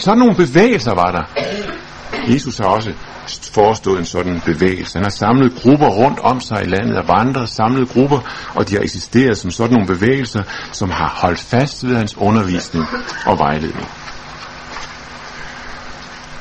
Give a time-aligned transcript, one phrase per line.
[0.00, 1.24] Sådan nogle bevægelser var der.
[2.32, 2.92] Jesus har også
[3.54, 4.98] forestået en sådan bevægelse.
[4.98, 8.20] Han har samlet grupper rundt om sig i landet og vandret, samlet grupper,
[8.54, 10.42] og de har eksisteret som sådan nogle bevægelser,
[10.72, 12.86] som har holdt fast ved hans undervisning
[13.26, 13.88] og vejledning.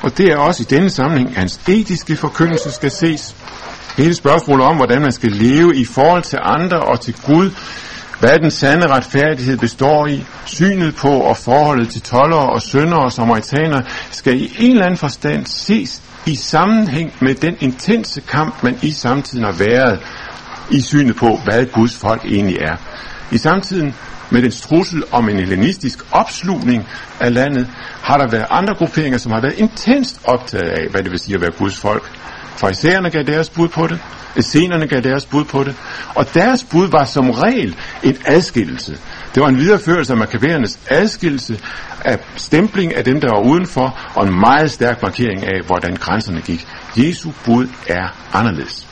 [0.01, 3.35] Og det er også i denne sammenhæng, hans etiske forkyndelse skal ses.
[3.97, 7.51] Hele spørgsmålet om, hvordan man skal leve i forhold til andre og til Gud,
[8.19, 13.11] hvad den sande retfærdighed består i, synet på og forholdet til tollere og syndere og
[13.11, 13.81] samaritaner,
[14.11, 18.91] skal i en eller anden forstand ses i sammenhæng med den intense kamp, man i
[18.91, 19.99] samtiden har været
[20.71, 22.75] i synet på, hvad Guds folk egentlig er.
[23.31, 23.95] I samtiden
[24.31, 26.87] med den trussel om en hellenistisk opslutning
[27.19, 27.67] af landet,
[28.01, 31.35] har der været andre grupperinger, som har været intenst optaget af, hvad det vil sige
[31.35, 32.11] at være Guds folk.
[32.59, 33.99] Farisæerne gav deres bud på det,
[34.35, 35.75] essenerne gav deres bud på det,
[36.15, 38.97] og deres bud var som regel en adskillelse.
[39.35, 41.59] Det var en videreførelse af makabærernes adskillelse
[42.05, 46.41] af stempling af dem, der var udenfor, og en meget stærk markering af, hvordan grænserne
[46.41, 46.67] gik.
[46.97, 48.87] Jesu bud er anderledes.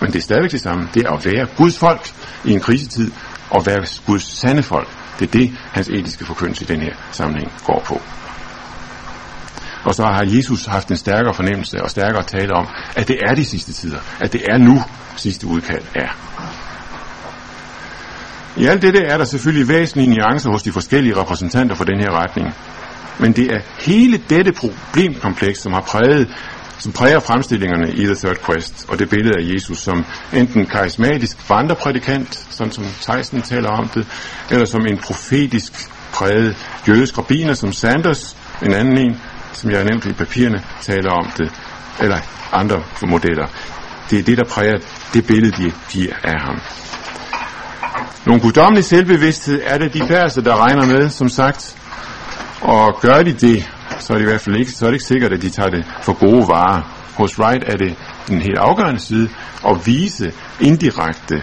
[0.00, 0.88] Men det er stadigvæk det samme.
[0.94, 2.10] Det er at være Guds folk
[2.44, 3.10] i en krisetid,
[3.50, 4.88] og være Guds sande folk.
[5.18, 8.00] Det er det, hans etiske forkyndelse i den her sammenhæng går på.
[9.90, 13.34] Og så har Jesus haft en stærkere fornemmelse og stærkere tale om, at det er
[13.34, 13.98] de sidste tider.
[14.20, 14.82] At det er nu,
[15.16, 16.08] sidste udkald er.
[18.56, 22.10] I alt dette er der selvfølgelig væsentlige nuancer hos de forskellige repræsentanter for den her
[22.22, 22.54] retning.
[23.18, 26.28] Men det er hele dette problemkompleks, som har præget
[26.78, 31.50] som præger fremstillingerne i The Third Quest, og det billede af Jesus som enten karismatisk
[31.50, 34.06] vandreprædikant, sådan som Tyson taler om det,
[34.50, 35.72] eller som en profetisk
[36.12, 36.56] præget
[36.88, 39.20] jødisk rabbiner som Sanders, en anden en,
[39.52, 41.52] som jeg har nævnt i papirerne, taler om det,
[42.00, 42.18] eller
[42.52, 43.46] andre modeller.
[44.10, 44.78] Det er det, der præger
[45.14, 46.60] det billede, de giver af ham.
[48.26, 51.76] Nogle guddommelig selvbevidsthed er det de færreste, der regner med, som sagt.
[52.60, 55.04] Og gør de det, så er det i hvert fald ikke, så er det ikke
[55.04, 56.82] sikkert, at de tager det for gode varer.
[57.16, 57.96] Hos Wright er det
[58.28, 59.28] den helt afgørende side
[59.68, 61.42] at vise indirekte,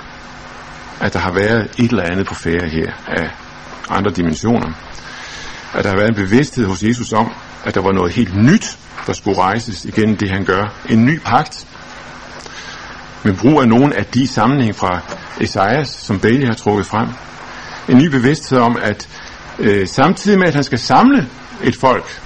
[1.01, 3.29] at der har været et eller andet på færre her af
[3.89, 4.71] andre dimensioner.
[5.73, 7.31] At der har været en bevidsthed hos Jesus om,
[7.63, 10.73] at der var noget helt nyt, der skulle rejses igen det, han gør.
[10.89, 11.67] En ny pagt.
[13.23, 14.99] Men brug af nogle af de sammenhæng fra
[15.39, 17.07] Esajas, som Bailey har trukket frem.
[17.89, 19.09] En ny bevidsthed om, at
[19.59, 21.27] øh, samtidig med, at han skal samle
[21.63, 22.21] et folk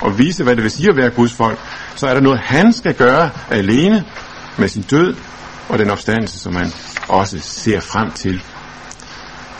[0.00, 1.58] og vise, hvad det vil sige at være Guds folk,
[1.94, 4.04] så er der noget, han skal gøre alene
[4.56, 5.14] med sin død
[5.68, 6.72] og den opstandelse, som han
[7.08, 8.42] også ser frem til.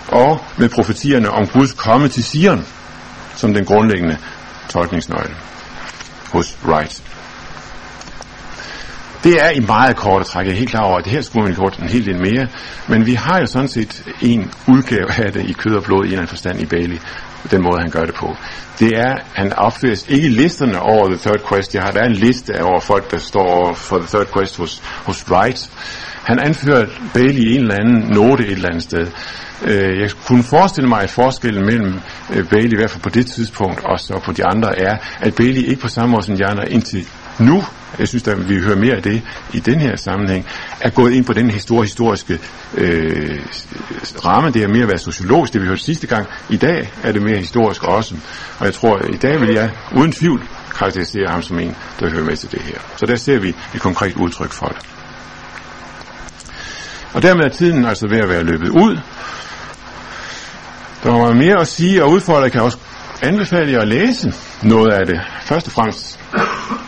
[0.08, 2.66] Og med profetierne om Guds komme til Sion,
[3.38, 4.16] som den grundlæggende
[4.69, 5.34] tolkningsnøgle
[6.32, 7.03] hos Wright.
[9.25, 10.47] Det er i meget korte træk.
[10.47, 12.48] Jeg er helt klar over, at det her skulle man gjort en hel del mere.
[12.88, 16.09] Men vi har jo sådan set en udgave af det i kød og blod i
[16.09, 16.98] en anden forstand i Bailey.
[17.50, 18.37] Den måde, han gør det på.
[18.78, 21.75] Det er, han opføres ikke listerne over The Third Quest.
[21.75, 24.82] Jeg har der er en liste over folk, der står for The Third Quest hos,
[25.06, 25.71] hos Wright.
[26.28, 29.06] Han anfører Bailey i en eller anden note et eller andet sted.
[29.65, 31.94] Øh, jeg kunne forestille mig, at forskellen mellem
[32.34, 35.34] øh, Bailey, i hvert fald på det tidspunkt, og så på de andre, er, at
[35.34, 37.06] Bailey ikke på samme måde som de andre indtil
[37.39, 37.65] nu,
[37.99, 39.22] jeg synes, at vi hører mere af det
[39.53, 40.47] i den her sammenhæng,
[40.81, 42.39] er gået ind på den historie, historiske
[42.75, 43.41] øh,
[44.25, 44.50] ramme.
[44.50, 46.27] Det er mere at være sociologisk, det vi hørte sidste gang.
[46.50, 48.15] I dag er det mere historisk også.
[48.59, 50.43] Og jeg tror, at i dag vil jeg uden tvivl
[50.78, 52.78] karakterisere ham som en, der hører med til det her.
[52.97, 54.97] Så der ser vi et konkret udtryk for det.
[57.14, 58.98] Og dermed er tiden altså ved at være løbet ud.
[61.02, 62.50] Der var mere at sige og udfordre.
[62.50, 62.78] Kan også
[63.22, 64.32] anbefale jer at læse
[64.62, 65.20] noget af det.
[65.42, 66.20] Først og fremmest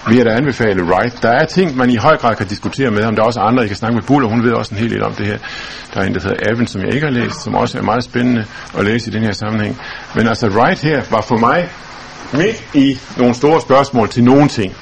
[0.09, 1.23] vil jeg da anbefale Wright.
[1.23, 3.15] Der er ting, man i høj grad kan diskutere med, ham.
[3.15, 5.03] der er også andre, I kan snakke med Buller, hun ved også en hel del
[5.03, 5.39] om det her.
[5.95, 8.05] Der er en, der hedder Evan, som jeg ikke har læst, som også er meget
[8.05, 8.45] spændende
[8.79, 9.81] at læse i den her sammenhæng.
[10.15, 11.69] Men altså Wright her var for mig
[12.33, 14.77] midt i nogle store spørgsmål til nogle ting.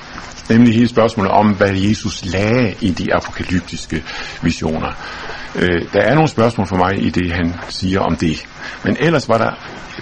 [0.49, 4.03] Nemlig hele spørgsmålet om, hvad Jesus lagde i de apokalyptiske
[4.43, 4.93] visioner.
[5.55, 8.47] Øh, der er nogle spørgsmål for mig i det, han siger om det.
[8.85, 9.51] Men ellers var, der,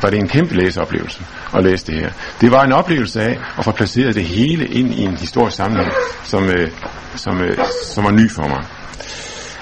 [0.03, 1.25] var det en kæmpe læseoplevelse
[1.57, 2.11] at læse det her.
[2.41, 5.93] Det var en oplevelse af at få placeret det hele ind i en historisk sammenhæng,
[6.25, 6.71] som, øh,
[7.17, 7.59] som, øh,
[7.95, 8.65] som var ny for mig.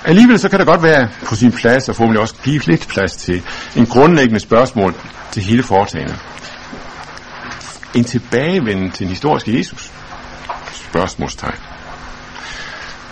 [0.04, 3.16] Alligevel så kan det godt være på sin plads, og formentlig også give lidt plads
[3.16, 3.42] til
[3.76, 4.94] en grundlæggende spørgsmål
[5.32, 6.18] til hele foretagendet.
[7.94, 9.93] En tilbagevenden til den historiske Jesus?
[10.94, 11.58] Spørgsmålstegn.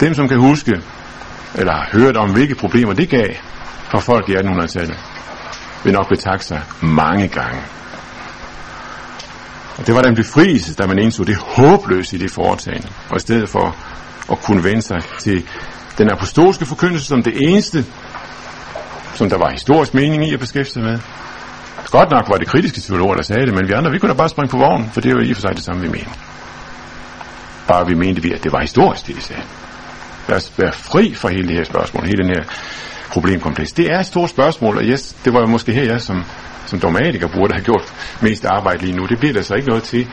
[0.00, 0.82] Dem, som kan huske,
[1.54, 3.28] eller har hørt om, hvilke problemer det gav
[3.90, 4.98] for folk i 1800-tallet,
[5.84, 7.60] vil nok betakke sig mange gange.
[9.78, 12.88] Og det var den befrielse, da man indså det håbløse i det foretagende.
[13.10, 13.76] Og i stedet for
[14.32, 15.46] at kunne vende sig til
[15.98, 17.84] den apostolske forkyndelse som det eneste,
[19.14, 20.98] som der var historisk mening i at beskæftige sig med,
[21.90, 24.16] Godt nok var det kritiske teologer, der sagde det, men vi andre, vi kunne da
[24.16, 25.88] bare springe på vognen, for det er jo i og for sig det samme, vi
[25.88, 26.12] mener.
[27.72, 29.42] Bare vi mente vi, at det var historisk, det de sagde.
[30.28, 32.42] Lad os være fri for hele det her spørgsmål, hele den her
[33.10, 33.72] problemkompleks.
[33.72, 36.24] Det er et stort spørgsmål, og yes, det var måske her, jeg som,
[36.66, 39.06] som dogmatiker burde have gjort mest arbejde lige nu.
[39.06, 40.08] Det bliver der så ikke noget til.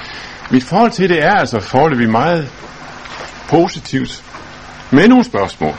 [0.49, 2.49] Mit forhold til det er altså forholdsvis meget
[3.49, 4.23] positivt,
[4.91, 5.75] med nogle spørgsmål.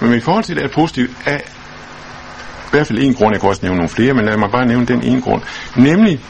[0.00, 1.42] Men mit forhold til det er positivt af
[2.66, 4.66] i hvert fald en grund, jeg kan også nævne nogle flere, men lad mig bare
[4.66, 5.42] nævne den ene grund.
[5.76, 6.20] Nemlig,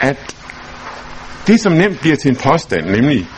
[0.00, 0.35] at
[1.46, 3.28] det som nemt bliver til en påstand, nemlig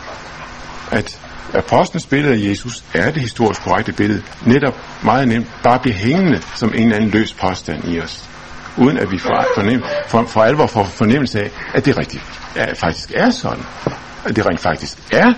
[0.90, 1.20] at
[1.54, 6.40] apostlenes billede af Jesus er det historisk korrekte billede, netop meget nemt bare bliver hængende
[6.54, 8.28] som en eller anden løs påstand i os.
[8.76, 12.22] Uden at vi for, fornem, for, for alvor får fornemmelse af, at det rigtigt
[12.56, 13.64] ja, faktisk er sådan.
[14.24, 15.32] At det rent faktisk er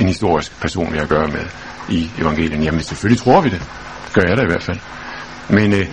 [0.00, 1.44] en historisk person, vi har at gøre med
[1.88, 2.62] i evangelien.
[2.62, 3.62] Jamen selvfølgelig tror vi det.
[4.06, 4.78] Det gør jeg da i hvert fald.
[5.48, 5.86] Men, øh,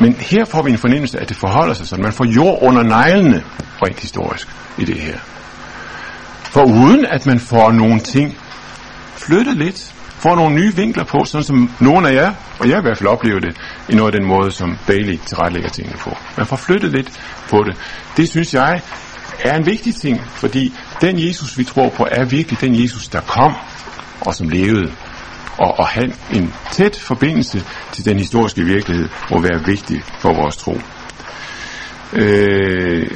[0.00, 2.02] men her får vi en fornemmelse af, at det forholder sig sådan.
[2.02, 3.44] Man får jord under neglene,
[3.82, 4.48] rent historisk,
[4.78, 5.18] i det her.
[6.50, 8.36] For uden at man får nogle ting
[9.16, 12.82] flyttet lidt, får nogle nye vinkler på, sådan som nogle af jer, og jeg i
[12.82, 13.56] hvert fald oplever det,
[13.88, 16.16] i noget af den måde, som Bailey tilrettelægger tingene på.
[16.36, 17.76] Man får flyttet lidt på det.
[18.16, 18.80] Det synes jeg
[19.44, 23.20] er en vigtig ting, fordi den Jesus, vi tror på, er virkelig den Jesus, der
[23.20, 23.54] kom
[24.20, 24.92] og som levede.
[25.58, 30.56] Og at have en tæt forbindelse til den historiske virkelighed må være vigtig for vores
[30.56, 30.80] tro.
[32.12, 33.10] Øh,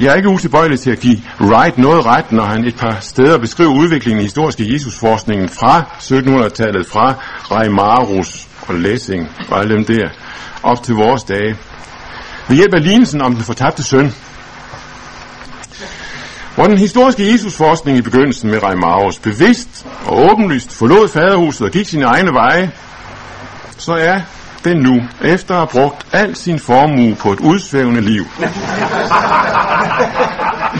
[0.00, 3.38] jeg er ikke utilbøjelig til at give Wright noget ret, når han et par steder
[3.38, 7.14] beskriver udviklingen i historiske Jesusforskningen fra 1700-tallet, fra
[7.50, 10.08] Reimarus og Lessing og alle dem der,
[10.62, 11.56] op til vores dage.
[12.48, 14.14] Ved hjælp af lignelsen om den fortabte søn,
[16.54, 21.88] hvor den historiske Jesusforskning i begyndelsen med Reimarus bevidst og åbenlyst forlod faderhuset og gik
[21.88, 22.70] sine egne veje,
[23.78, 24.20] så er
[24.68, 28.24] den nu, efter at have brugt al sin formue på et udsvævende liv,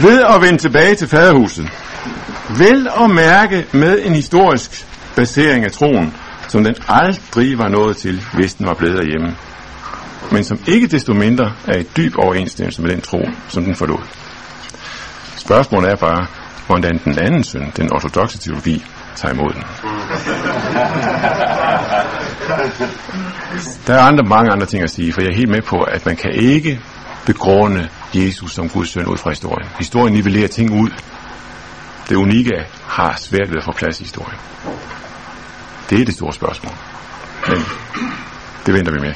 [0.02, 1.70] ved at vende tilbage til faderhuset,
[2.49, 4.87] vel at mærke med en historisk
[5.17, 6.14] basering af troen,
[6.49, 9.37] som den aldrig var nået til, hvis den var blevet derhjemme,
[10.32, 14.02] men som ikke desto mindre er i dyb overensstemmelse med den tro, som den forlod.
[15.37, 16.26] Spørgsmålet er bare,
[16.67, 18.85] hvordan den anden søn, den ortodoxe teologi,
[19.17, 19.62] tager imod den.
[23.86, 26.06] Der er andre, mange andre ting at sige, for jeg er helt med på, at
[26.06, 26.80] man kan ikke
[27.26, 29.68] begrunde Jesus som Guds søn ud fra historien.
[29.78, 30.90] Historien nivellerer ting ud.
[32.08, 34.38] Det unikke har svært ved at få plads i historien.
[35.90, 36.74] Det er det store spørgsmål.
[37.48, 37.64] Men
[38.66, 39.14] det venter vi med.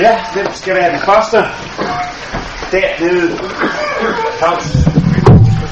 [0.00, 1.36] Ja, hvem skal være den første?
[2.72, 3.38] Dernede.
[4.38, 4.64] Claus.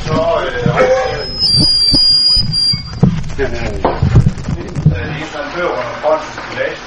[0.07, 0.69] Så, øh,
[6.51, 6.79] Pilatus,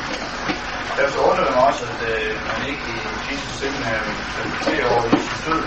[0.98, 2.98] der så undrer mig også, at øh, man ikke i
[3.32, 4.04] Jesus simpelthen
[4.40, 5.64] reflekterer over Jesus død.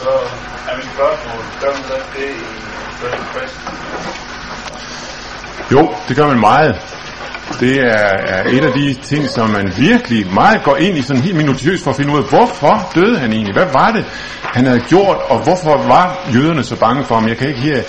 [0.00, 0.10] Så
[0.68, 1.82] er mit spørgsmål, gør man
[2.16, 2.42] det i
[3.34, 3.58] Første?
[5.72, 6.74] Jo, det gør man meget.
[7.60, 11.22] Det er, er et af de ting, som man virkelig meget går ind i sådan
[11.22, 13.54] helt minutiøst for at finde ud af, hvorfor døde han egentlig?
[13.54, 14.04] Hvad var det,
[14.42, 17.28] han havde gjort, og hvorfor var jøderne så bange for ham?
[17.28, 17.82] Jeg kan ikke her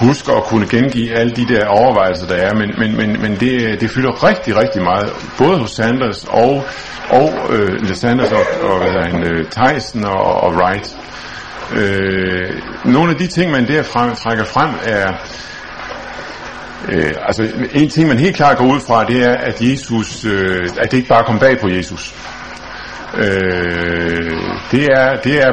[0.00, 3.80] huske at kunne gengive alle de der overvejelser, der er, men, men, men, men det,
[3.80, 6.64] det fylder rigtig, rigtig meget, både hos Sanders og,
[7.10, 10.96] og øh, Sanders og, og hvad hedder han, øh, Tyson og, og Wright.
[11.76, 15.06] Øh, nogle af de ting, man der frem, trækker frem, er
[16.92, 20.68] Øh, altså en ting, man helt klart går ud fra, det er, at Jesus, øh,
[20.78, 22.14] at det ikke bare kom bag på Jesus.
[23.14, 24.30] Øh,
[24.70, 25.52] det er, det er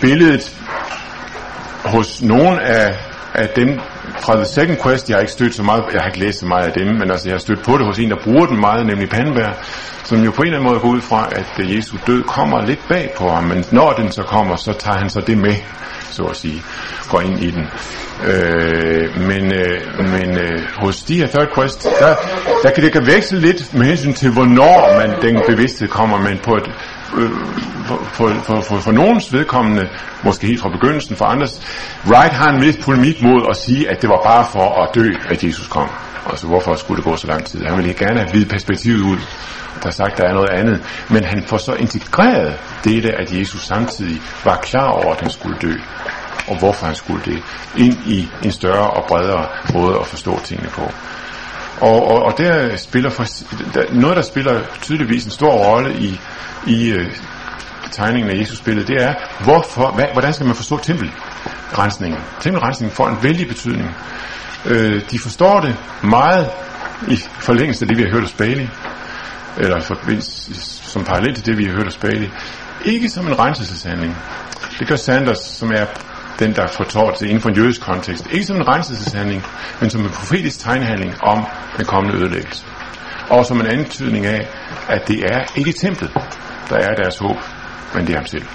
[0.00, 0.56] billedet
[1.84, 2.94] hos nogen af,
[3.34, 3.80] af dem
[4.18, 6.46] fra The Second Quest, jeg har ikke stødt så meget, jeg har ikke læst så
[6.46, 8.60] meget af dem, men altså jeg har stødt på det hos en, der bruger den
[8.60, 9.54] meget, nemlig Panberg,
[10.04, 12.88] som jo på en eller anden måde går ud fra, at Jesu død kommer lidt
[12.88, 15.54] bag på ham, men når den så kommer, så tager han så det med,
[16.10, 16.62] så at sige,
[17.10, 17.66] går ind i den.
[18.26, 22.14] Øh, men øh, men øh, hos de her third quest, der,
[22.62, 26.38] der kan det kan veksle lidt med hensyn til, hvornår man den bevidsthed kommer, men
[26.38, 26.70] på et,
[27.18, 27.30] øh,
[28.12, 29.88] for, for, for, for, nogens vedkommende,
[30.22, 31.62] måske helt fra begyndelsen, for andres,
[32.06, 35.08] Wright har en vis polemik mod at sige, at det var bare for at dø,
[35.28, 35.88] at Jesus kom.
[36.30, 37.64] Altså hvorfor skulle det gå så lang tid?
[37.64, 39.18] Han ville gerne have vidt perspektivet ud.
[39.82, 40.82] Der er sagt, der er noget andet.
[41.10, 42.54] Men han får så integreret
[42.84, 45.74] dette, at Jesus samtidig var klar over, at han skulle dø
[46.48, 47.42] og hvorfor han skulle det,
[47.76, 50.82] ind i en større og bredere måde at forstå tingene på.
[51.80, 53.24] Og, og, og der spiller for,
[53.74, 56.20] der, noget, der spiller tydeligvis en stor rolle i,
[56.66, 57.12] i øh, uh,
[57.90, 62.20] tegningen af Jesus billede, det er, hvorfor, hvad, hvordan skal man forstå tempelrensningen?
[62.40, 63.96] Tempelrensningen får en vældig betydning.
[64.66, 66.50] Øh, de forstår det meget
[67.08, 68.66] i forlængelse af det, vi har hørt hos Bailey
[69.56, 70.20] eller for,
[70.90, 72.30] som parallel til det, vi har hørt af Spali.
[72.84, 74.16] Ikke som en renselseshandling.
[74.78, 75.86] Det gør Sanders, som er
[76.38, 78.26] den, der fortår det inden for en jødisk kontekst.
[78.32, 79.42] Ikke som en renselseshandling,
[79.80, 82.64] men som en profetisk tegnhandling om den kommende ødelæggelse.
[83.30, 84.48] Og som en antydning af,
[84.88, 86.10] at det er ikke templet,
[86.68, 87.36] der er deres håb,
[87.94, 88.46] men det er ham selv.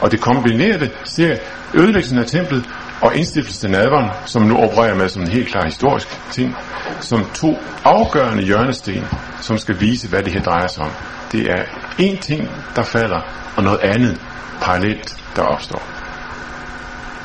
[0.00, 1.36] Og det kombinerede ser
[1.74, 2.64] ødelæggelsen af templet
[3.02, 6.56] og indstiftelsen af nadveren, som nu opererer med som en helt klar historisk ting,
[7.00, 9.04] som to afgørende hjørnesten,
[9.40, 10.92] som skal vise, hvad det her drejer sig om.
[11.32, 11.62] Det er
[12.00, 13.20] én ting, der falder,
[13.56, 14.20] og noget andet
[14.60, 15.82] parallelt, der opstår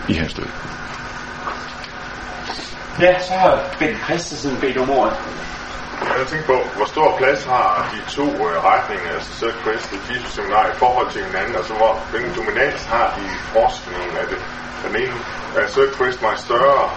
[0.09, 0.47] i hans død.
[3.01, 5.17] Ja, så har Bent Christensen bedt om ordet.
[6.19, 9.99] Jeg tænker på, hvor stor plads har de to øh, retninger, altså Search Quest og
[10.09, 14.27] Jesus Seminar, i forhold til hinanden, altså hvor, hvilken dominans har de i forskningen af
[14.31, 14.39] det.
[14.83, 15.17] Den ene
[15.59, 16.89] er Search Quest meget større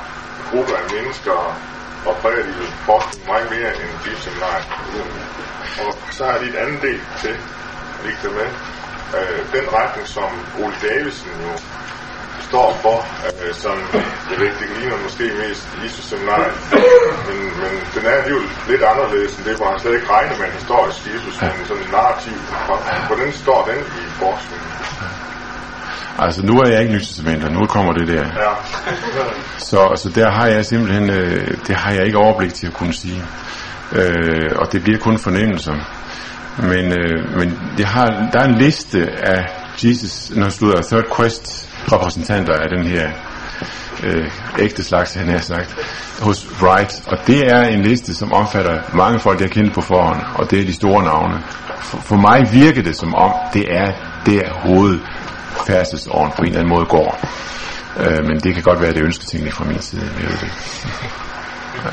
[0.50, 1.38] gruppe af mennesker,
[2.08, 2.54] og præger de
[2.88, 4.58] forskning meget mere end Jesus Seminar.
[5.84, 7.36] Og så har de et andet del til,
[8.10, 8.48] ikke med,
[9.18, 10.30] øh, den retning, som
[10.62, 11.57] Ole Davidsen jo
[12.48, 12.96] står for,
[13.28, 13.76] øh, som,
[14.30, 16.56] jeg ved ikke, det ligner måske mest Jesus seminariet,
[17.26, 20.46] men, men den er alligevel lidt anderledes end det, hvor han slet ikke regner med
[20.50, 22.36] en historisk Jesus, men sådan en narrativ.
[23.08, 24.68] Hvordan står den i forskningen?
[26.24, 28.24] Altså, nu er jeg ikke nytestamenter, nu kommer det der.
[28.44, 28.52] Ja.
[29.70, 32.94] så altså, der har jeg simpelthen, øh, det har jeg ikke overblik til at kunne
[32.94, 33.22] sige.
[33.92, 35.74] Øh, og det bliver kun fornemmelser.
[36.58, 39.40] Men, øh, men jeg har, der er en liste af
[39.84, 43.10] Jesus, når du er Third Quest repræsentanter af den her
[44.02, 45.76] øh, ægte slags, han har sagt,
[46.22, 47.02] hos Wright.
[47.06, 50.60] Og det er en liste, som omfatter mange folk, jeg kender på forhånd, og det
[50.60, 51.42] er de store navne.
[51.80, 53.92] For, for mig virker det som om, det er
[54.26, 57.28] der hovedfærdselsåren på en eller anden måde går.
[57.96, 60.10] Øh, men det kan godt være, det er ønsketænkning fra min side.
[60.20, 60.52] Jeg ved det.
[61.84, 61.90] Ja.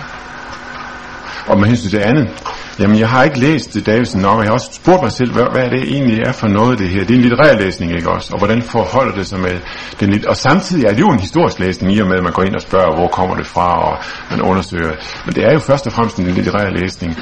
[1.48, 2.30] Og med hensyn til det andet,
[2.79, 5.46] jamen jeg har ikke læst Davidsen nok, og jeg har også spurgt mig selv, hvad,
[5.51, 7.00] hvad det egentlig er for noget det her.
[7.00, 8.34] Det er en litterær læsning, ikke også?
[8.34, 9.60] Og hvordan forholder det sig med
[10.00, 10.25] den lidt...
[10.25, 12.55] Og samtidig er det jo en historisk læsning, i og med at man går ind
[12.55, 13.98] og spørger, hvor kommer det fra, og
[14.32, 14.91] man undersøger.
[15.25, 17.17] Men det er jo først og fremmest en litterær læsning.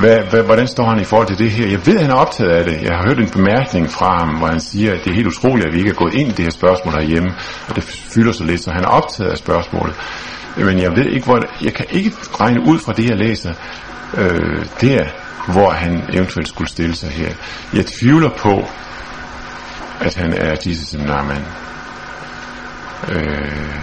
[0.00, 1.66] Hvad, hvad, hvordan står han i forhold til det her?
[1.68, 2.82] Jeg ved, at han er optaget af det.
[2.82, 5.66] Jeg har hørt en bemærkning fra ham, hvor han siger, at det er helt utroligt,
[5.66, 7.30] at vi ikke er gået ind i det her spørgsmål herhjemme,
[7.68, 9.94] og det fylder så lidt, så han er optaget af spørgsmålet.
[10.56, 11.40] Men jeg ved ikke, hvor...
[11.64, 13.52] Jeg kan ikke regne ud fra det, jeg læser,
[14.16, 15.04] øh, der,
[15.52, 17.30] hvor han eventuelt skulle stille sig her.
[17.74, 18.68] Jeg tvivler på,
[20.00, 21.44] at han er disse seminarmand.
[23.08, 23.80] Øh,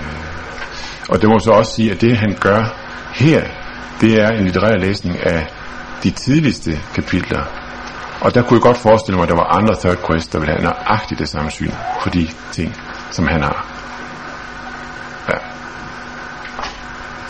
[1.09, 2.63] og det må så også sige, at det han gør
[3.13, 3.43] her,
[4.01, 5.47] det er en litterær læsning af
[6.03, 7.43] de tidligste kapitler.
[8.21, 10.53] Og der kunne jeg godt forestille mig, at der var andre third quest, der ville
[10.53, 11.71] have nøjagtigt det samme syn
[12.03, 12.75] på de ting,
[13.11, 13.65] som han har.
[15.29, 15.37] Ja.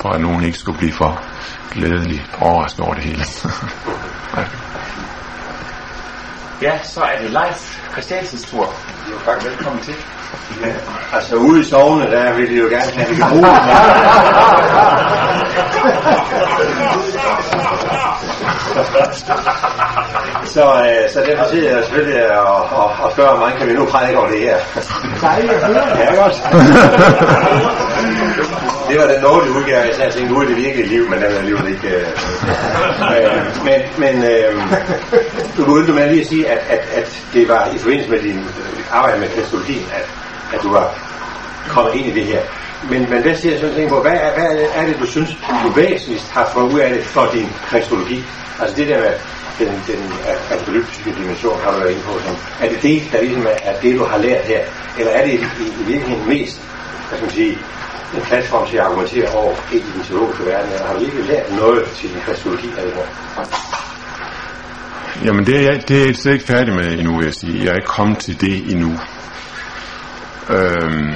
[0.02, 1.22] For at nogen ikke skulle blive for
[1.72, 3.24] glædelig overrasket over det hele.
[6.66, 6.72] ja.
[6.84, 8.74] Så er det Leif Christiansens tur.
[9.12, 9.94] Jo, tak, velkommen til.
[10.62, 10.68] Ja,
[11.14, 13.46] altså ude i sovene, der vil de jo gerne have, det bruge
[20.56, 23.86] så, øh, så derfor sidder jeg selvfølgelig og, og, og spørger, hvordan kan vi nu
[23.86, 24.58] prædike over det her?
[25.22, 25.98] Dejligt at høre.
[25.98, 26.44] Ja, godt.
[28.90, 31.32] det var den dårlige udgave, jeg sagde, tænkte, nu er det virkelige liv, men den
[31.32, 31.88] er alligevel ikke...
[31.88, 32.08] Øh,
[33.12, 33.66] øh, øh.
[33.68, 34.54] men men øh,
[35.58, 38.38] du begyndte med lige at sige, at, at, at det var i forbindelse med din
[38.38, 40.06] øh, arbejde med kristologien, at,
[40.54, 40.86] at du var
[41.68, 42.42] kommet ind i det her.
[42.90, 45.30] Men, men hvad siger jeg sådan på, hvad er, hvad er det, du synes,
[45.64, 48.24] du væsentligst har fået ud af det for din kristologi?
[48.62, 49.14] Altså det der med
[49.60, 52.20] den, den øh, apokalyptiske dimension, har du været inde på.
[52.20, 54.60] Som, er det det, der ligesom er, er det, du har lært her?
[55.00, 56.62] Eller er det i, i, i virkeligheden mest,
[57.10, 57.58] hvad skal man sige,
[58.16, 61.90] en platform til at argumentere over i den teologiske verden, eller har virkelig lært noget
[61.90, 63.08] til din kristologi af det her?
[65.26, 67.64] Jamen det er, jeg, det er jeg slet ikke færdig med endnu, vil jeg sige.
[67.64, 69.00] Jeg er ikke kommet til det endnu.
[70.50, 71.14] Øhm,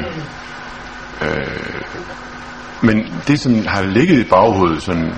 [1.22, 1.82] øh,
[2.82, 5.14] men det, som har ligget i baghovedet sådan,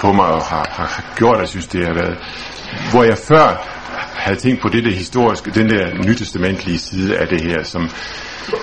[0.00, 2.18] på mig og har, har, har gjort, at jeg synes, det har været,
[2.90, 3.66] hvor jeg før
[4.14, 7.90] havde tænkt på det der historiske, den der nytestamentlige side af det her, som,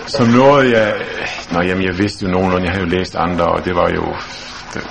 [0.08, 0.94] som noget, jeg,
[1.52, 4.16] nå, jamen, jeg vidste jo nogenlunde, jeg havde jo læst andre, og det var jo,
[4.74, 4.82] det,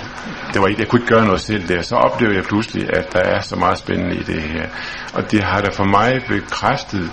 [0.53, 1.81] det var ikke, jeg kunne ikke gøre noget selv der.
[1.81, 4.65] Så oplevede jeg pludselig, at der er så meget spændende i det her.
[5.13, 7.11] Og det har da for mig bekræftet,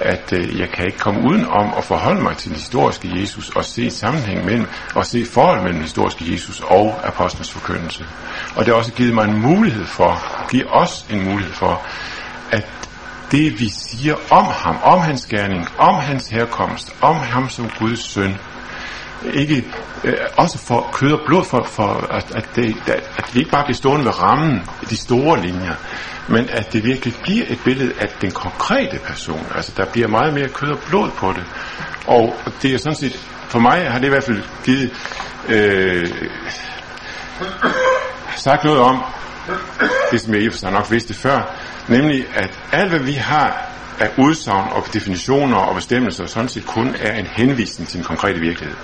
[0.00, 3.50] at øh, jeg kan ikke komme uden om at forholde mig til den historiske Jesus
[3.50, 8.04] og se sammenhæng mellem, og se forhold mellem den historiske Jesus og apostlens forkyndelse.
[8.56, 11.86] Og det har også givet mig en mulighed for, giver os en mulighed for,
[12.50, 12.83] at
[13.30, 18.04] det vi siger om ham, om hans gerning, om hans herkomst, om ham som Guds
[18.04, 18.36] søn,
[19.32, 19.64] ikke
[20.04, 23.64] øh, også for kød og blod, for, for at, at, det, at det ikke bare
[23.64, 25.74] bliver stående ved rammen, de store linjer,
[26.28, 29.46] men at det virkelig bliver et billede af den konkrete person.
[29.54, 31.44] Altså der bliver meget mere kød og blod på det.
[32.06, 33.16] Og det er sådan set,
[33.48, 34.90] for mig har det i hvert fald givet
[35.48, 36.08] øh,
[38.36, 39.04] sagt noget om,
[40.10, 41.56] det som jeg i for nok vidste før,
[41.88, 43.70] nemlig at alt hvad vi har
[44.00, 48.40] af udsagn og definitioner og bestemmelser sådan set kun er en henvisning til den konkrete
[48.40, 48.76] virkelighed.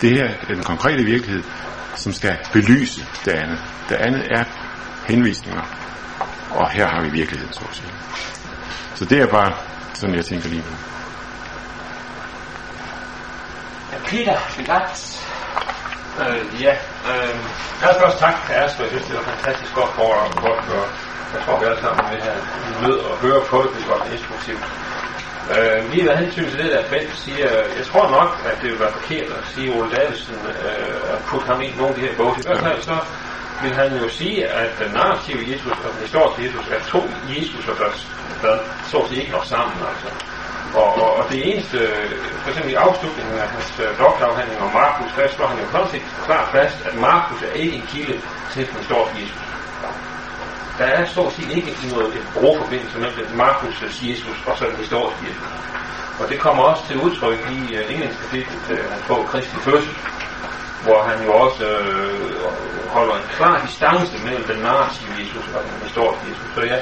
[0.00, 1.42] Det her er den konkrete virkelighed,
[1.96, 3.58] som skal belyse det andet.
[3.88, 4.44] Det andet er
[5.08, 5.62] henvisninger,
[6.50, 7.92] og her har vi virkeligheden, så at sige.
[8.94, 9.52] Så det er bare
[9.94, 10.76] sådan, jeg tænker lige nu.
[14.06, 15.29] Peter, Begats.
[16.24, 16.74] Øh, ja,
[17.10, 17.34] øh,
[18.00, 18.84] først tak til Asger.
[18.84, 20.28] Jeg synes, det var fantastisk godt for foredrag.
[20.46, 20.80] Godt for,
[21.34, 22.42] jeg tror, vi alle sammen vil have
[22.84, 23.70] nød at høre på det.
[23.74, 24.64] Det er godt instruktivt.
[25.54, 27.48] Øh, lige hvad hensyn til det der Bent siger,
[27.78, 30.36] jeg tror nok, at det vil være forkert at sige Ole Davidsen
[30.66, 32.32] øh, at putte ham ind i nogle af de her bog.
[32.38, 32.96] I hvert fald så
[33.62, 37.00] vil han jo sige, at den narrative Jesus og den historiske Jesus er to
[37.32, 37.74] Jesus, der,
[38.42, 38.54] der
[38.90, 39.76] så sig ikke nok sammen.
[39.90, 40.08] Altså.
[40.74, 42.10] Og, og, og det eneste, øh,
[42.42, 46.24] for eksempel i afslutningen af hans øh, doktorafhandling om Markus, der slår han jo konsekvent
[46.26, 48.16] klart fast, at Markus er ikke en kilde
[48.52, 49.46] til den store Jesus.
[50.78, 54.76] Der er stort set ikke i noget et broforbindelse mellem Markus' Jesus og så den
[54.76, 55.50] historiske Jesus.
[56.20, 59.94] Og det kommer også til udtryk i øh, uh, indlægskapitlet øh, på Kristi fødsel,
[60.84, 62.30] hvor han jo også øh,
[62.96, 66.48] holder en klar distance mellem den narrative Jesus og den historiske Jesus.
[66.54, 66.80] Så jeg,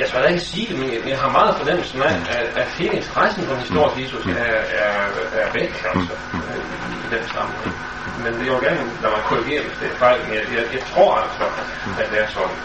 [0.00, 2.68] jeg skal da ikke sige det, men jeg, jeg har meget fornemmelsen af, at, at
[2.78, 4.54] hele interessen for den historiske Jesus er,
[4.84, 4.94] er,
[5.42, 6.14] er væk, altså,
[7.04, 7.74] i den sammenhæng.
[8.22, 10.64] Men det er jo gerne lade mig korrigere, hvis det er fejl, men jeg, jeg,
[10.76, 11.44] jeg tror altså,
[12.00, 12.56] at det er sådan.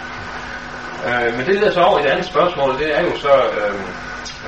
[1.07, 3.75] Øh, men det leder så over et andet spørgsmål, det er jo så øh,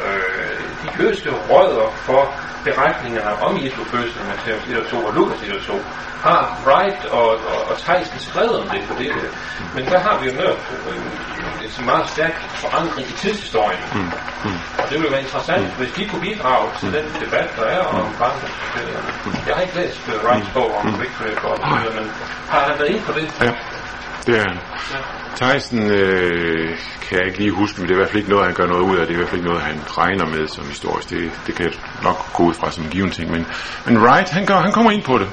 [0.05, 2.21] øh, de jødiske rødder for
[2.63, 5.73] beretningerne om Jesu fødsel, Matthæus 1 og 2 og Lukas 1 og 2,
[6.21, 9.11] har Wright og, og, og Theisen skrevet om det, for det,
[9.75, 13.83] men der har vi jo nødt øh, en meget stærk forandring i tidshistorien.
[13.93, 13.99] Mm.
[14.45, 14.59] Mm.
[14.79, 15.77] Og det ville være interessant, mm.
[15.79, 19.11] hvis de kunne bidrage til den debat, der er om barndomsfortællingerne.
[19.47, 20.99] Jeg har ikke læst uh, Wrights bog om mm.
[21.01, 21.57] Victory God,
[21.97, 22.05] men
[22.49, 23.25] har han været inde på det?
[23.41, 23.51] Ja,
[24.27, 24.57] det er han.
[24.93, 25.53] Ja.
[25.53, 28.45] Tyson øh, kan jeg ikke lige huske, men det er i hvert fald ikke noget,
[28.45, 29.07] han gør noget ud af.
[29.07, 31.09] Det er i hvert fald ikke noget, han regner med som historisk.
[31.09, 33.31] Det, det kan jeg nok gå ud fra som en given ting.
[33.31, 33.45] Men,
[33.85, 35.29] men Wright, han, gør, han kommer ind på det.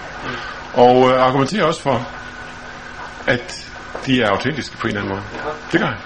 [0.74, 2.08] Og øh, argumenterer også for,
[3.26, 3.72] at
[4.06, 5.26] de er autentiske på en eller anden måde.
[5.72, 5.98] Det gør han.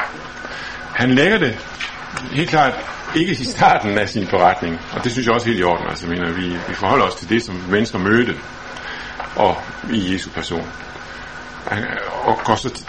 [0.95, 1.59] Han lægger det
[2.33, 2.75] helt klart
[3.15, 5.87] ikke i starten af sin beretning, og det synes jeg også helt i orden.
[5.89, 8.35] Altså, jeg mener, vi, vi forholder os til det, som mennesker mødte
[9.37, 10.69] og i Jesu person.
[12.23, 12.85] Og går så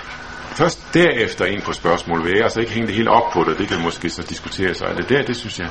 [0.60, 3.58] først derefter ind på spørgsmålet, vil jeg altså ikke hænge det helt op på det,
[3.58, 4.88] det kan måske så diskutere sig.
[4.98, 5.70] Det der, det synes jeg,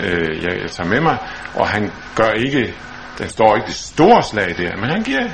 [0.00, 1.18] øh, jeg, jeg tager med mig,
[1.54, 2.74] og han gør ikke,
[3.18, 5.28] den står ikke det store slag der, men han giver,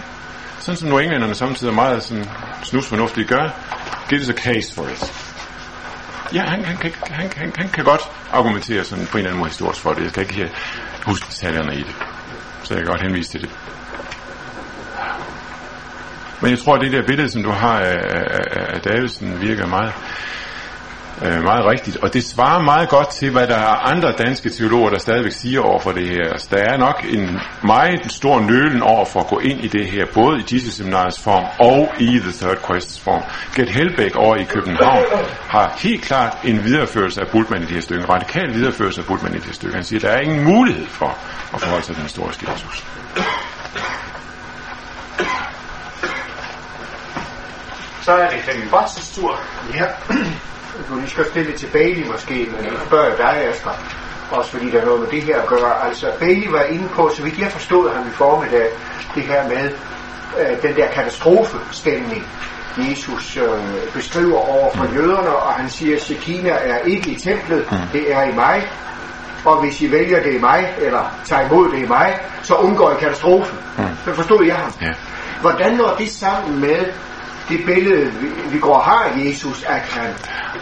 [0.61, 2.25] sådan som englænderne samtidig meget sådan
[2.63, 3.49] snusfornuftigt gør,
[4.09, 5.13] gives a case for it.
[6.35, 9.39] Ja, han, han, han, han, han, han kan godt argumentere sådan på en eller anden
[9.39, 10.03] måde historisk for det.
[10.03, 10.51] Jeg skal ikke
[11.07, 11.95] huske detaljerne i det.
[12.63, 13.51] Så jeg kan godt henvise til det.
[16.45, 19.67] Men jeg tror, at det der billede, som du har af, af, af Davidsen, virker
[19.67, 19.93] meget,
[21.25, 21.97] øh, meget rigtigt.
[21.97, 25.61] Og det svarer meget godt til, hvad der er andre danske teologer, der stadigvæk siger
[25.61, 26.39] over for det her.
[26.39, 29.87] Så der er nok en meget stor nølen over for at gå ind i det
[29.87, 33.23] her, både i Jesus Seminariets form og i The Third Quests form.
[33.57, 35.05] Gert Helbæk over i København
[35.49, 39.07] har helt klart en videreførelse af Bultmann i det her stykke, en radikal videreførelse af
[39.07, 39.75] Bultmann i det her stykke.
[39.75, 41.19] Han siger, at der er ingen mulighed for
[41.55, 42.85] at forholde sig til den historiske Jesus.
[48.05, 49.41] Så er det Flemming Botzes tur.
[49.75, 49.85] Ja,
[50.89, 53.71] du lige skal stille til Bailey måske, men jeg spørger dig, Asger.
[54.31, 55.87] Også fordi der er noget med det her at gøre.
[55.87, 58.69] Altså, Bailey var inde på, så vidt jeg forstod ham i formiddag,
[59.15, 59.71] det her med
[60.41, 62.27] øh, den der katastrofestemning,
[62.79, 64.95] Jesus øh, beskriver over for mm.
[64.95, 67.79] jøderne, og han siger, at Shekina er ikke i templet, mm.
[67.93, 68.69] det er i mig,
[69.45, 72.91] og hvis I vælger det i mig, eller tager imod det i mig, så undgår
[72.91, 73.59] I katastrofen.
[73.79, 73.85] Mm.
[74.05, 74.73] Så forstod jeg ham.
[74.83, 74.93] Ja.
[75.41, 76.87] Hvordan når det sammen med
[77.49, 78.13] det billede,
[78.51, 80.15] vi, går har Jesus, at han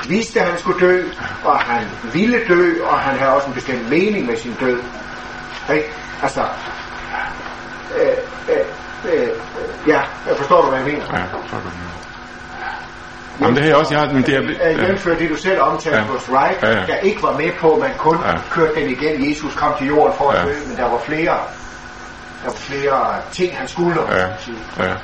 [0.08, 1.02] vidste, at han skulle dø,
[1.44, 4.82] og han ville dø, og han havde også en bestemt mening med sin død.
[5.74, 5.86] Ikke?
[6.22, 6.40] Altså,
[8.00, 8.08] øh,
[8.48, 9.28] øh, øh,
[9.86, 11.04] ja, jeg forstår du, hvad jeg mener?
[11.12, 11.68] Ja, forstår du.
[13.40, 14.12] Jamen det her også, jeg har...
[14.12, 14.86] Men det er, ja.
[14.86, 16.04] Jævnfør det, du selv omtalte ja.
[16.04, 16.86] hos Wright, ja, ja.
[16.86, 18.34] der ikke var med på, at man kun ja.
[18.50, 19.30] kørte den igen.
[19.30, 20.44] Jesus kom til jorden for at Ja.
[20.44, 21.36] dø, men der var flere,
[22.42, 24.00] der var flere ting, han skulle.
[24.10, 24.26] Ja.
[24.40, 24.56] sige.
[24.78, 24.94] Ja.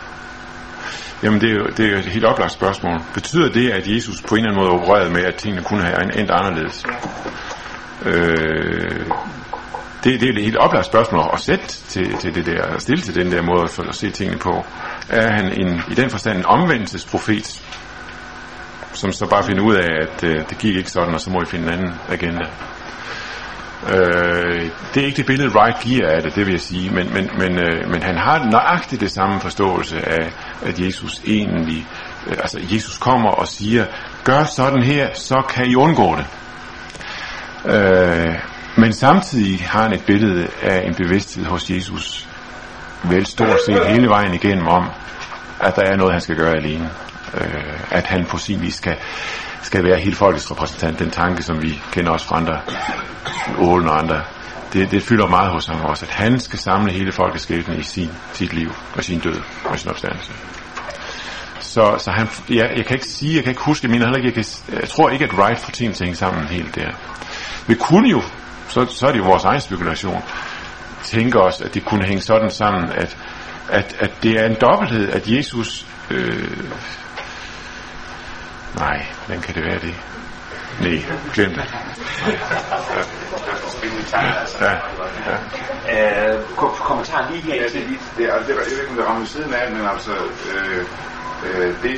[1.22, 3.00] Jamen, det er jo det er jo et helt oplagt spørgsmål.
[3.14, 6.18] Betyder det, at Jesus på en eller anden måde opererede med, at tingene kunne have
[6.18, 6.84] endt anderledes?
[8.06, 9.06] Øh,
[10.04, 13.02] det, det er et helt oplagt spørgsmål at sætte til, til det der, at stille
[13.02, 14.64] til den der måde at, at se tingene på.
[15.08, 17.62] Er han en, i den forstand en omvendelsesprofet,
[18.92, 21.42] som så bare finder ud af, at øh, det gik ikke sådan, og så må
[21.42, 22.44] I finde en anden agenda?
[23.86, 27.14] Øh, det er ikke det billede, Wright giver af det, det vil jeg sige, men,
[27.14, 31.86] men, men, øh, men han har nøjagtigt det samme forståelse af, at Jesus egentlig,
[32.26, 33.86] øh, altså Jesus kommer og siger,
[34.24, 36.26] gør sådan her, så kan I undgå det.
[37.74, 38.34] Øh,
[38.76, 42.28] men samtidig har han et billede af en bevidsthed hos Jesus,
[43.02, 44.90] vel stort set hele vejen igennem om,
[45.60, 46.90] at der er noget, han skal gøre alene.
[47.34, 48.96] Øh, at han på sin vis skal,
[49.62, 50.98] skal være hele folkets repræsentant.
[50.98, 52.60] Den tanke, som vi kender også fra andre,
[53.58, 54.22] Ålen og andre,
[54.72, 57.82] det, det fylder meget hos ham også, at han skal samle hele folkets skæbne i
[57.82, 60.32] sin, sit liv og sin død og sin opstandelse.
[61.60, 64.16] Så, så han, ja, jeg kan ikke sige, jeg kan ikke huske, jeg mener heller
[64.16, 66.74] ikke, jeg, kan, jeg tror ikke, at Wright får tingene til at hænge sammen helt
[66.74, 66.90] der.
[67.66, 68.22] Vi kunne jo,
[68.68, 70.22] så, så er det jo vores egen spekulation,
[71.04, 73.16] tænke os, at det kunne hænge sådan sammen, at,
[73.68, 76.50] at, at det er en dobbelthed, at Jesus øh,
[78.74, 79.94] Nej, hvordan kan det være det?
[80.80, 81.04] Nej,
[81.34, 81.74] glem det.
[84.60, 84.72] Ja,
[85.90, 86.34] ja.
[86.34, 86.44] Øh,
[86.90, 87.72] kommentar lige her ja, det,
[88.16, 90.12] det, altså, det, jeg ved ikke, om det rammer siden af, men altså,
[90.52, 90.84] øh,
[91.46, 91.92] øh, det,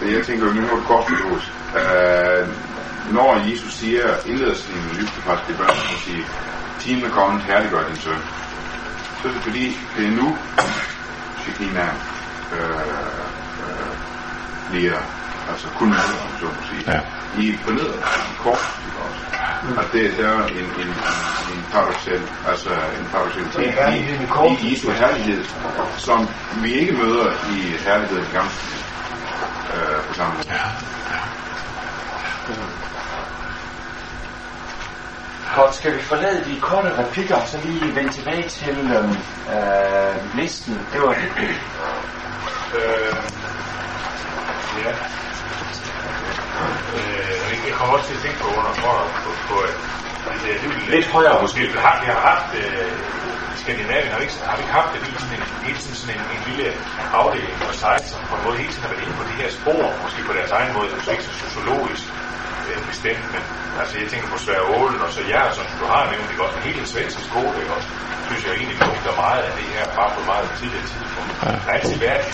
[0.00, 1.52] det, jeg tænker jo nu er godt forstås.
[1.80, 2.48] Øh,
[3.12, 6.24] når Jesus siger, indleder sin livsbefast det børn, og siger,
[6.78, 8.22] timen er kommet, herliggør din søn.
[9.22, 10.38] Så er det fordi, det er nu,
[11.42, 11.86] Shekina
[12.52, 12.70] øh,
[13.64, 13.96] øh,
[14.70, 14.98] bliver
[15.50, 17.00] altså kun mad, om så må sige, ja.
[17.42, 17.90] i på ned
[18.42, 18.64] kort,
[19.62, 19.78] mm.
[19.78, 20.90] at det er en, en,
[21.52, 25.44] en paradoxal, altså en paradoxalitet i, i Jesu herlighed,
[25.98, 26.28] som
[26.62, 28.50] vi ikke møder i herligheden i gamle
[29.74, 30.46] øh, på samme måde.
[30.48, 30.60] Ja.
[35.56, 39.16] Godt, skal vi forlade de korte replikker, og så lige vende tilbage til øhm,
[39.56, 40.80] øh, listen.
[40.92, 41.48] Det var det.
[42.74, 43.16] Øh,
[44.84, 44.92] ja.
[46.96, 48.90] Øh, jeg kommer også til at tænke på under på,
[49.24, 51.60] på, på at det er lidt, højere måske.
[51.60, 52.92] Vi har, vi har haft øh,
[53.54, 56.14] i Skandinavien, har vi, ikke, har vi ikke haft det hele tiden, hele tiden sådan
[56.16, 56.68] en, en lille
[57.20, 59.50] afdeling for sig, som på en måde hele tiden har været inde på de her
[59.58, 62.45] spor, måske på deres egen måde, så ikke så sociologisk øh,
[62.92, 63.42] bestemt, men
[63.80, 66.56] altså jeg tænker på Sverre Ålen og så jer, som du har nævnt, ikke også,
[66.56, 67.90] men hele den svenske skole, ikke også,
[68.28, 71.30] synes jeg egentlig punkter meget af det her, bare på meget tidligere tidspunkt.
[71.40, 72.26] Der har altid været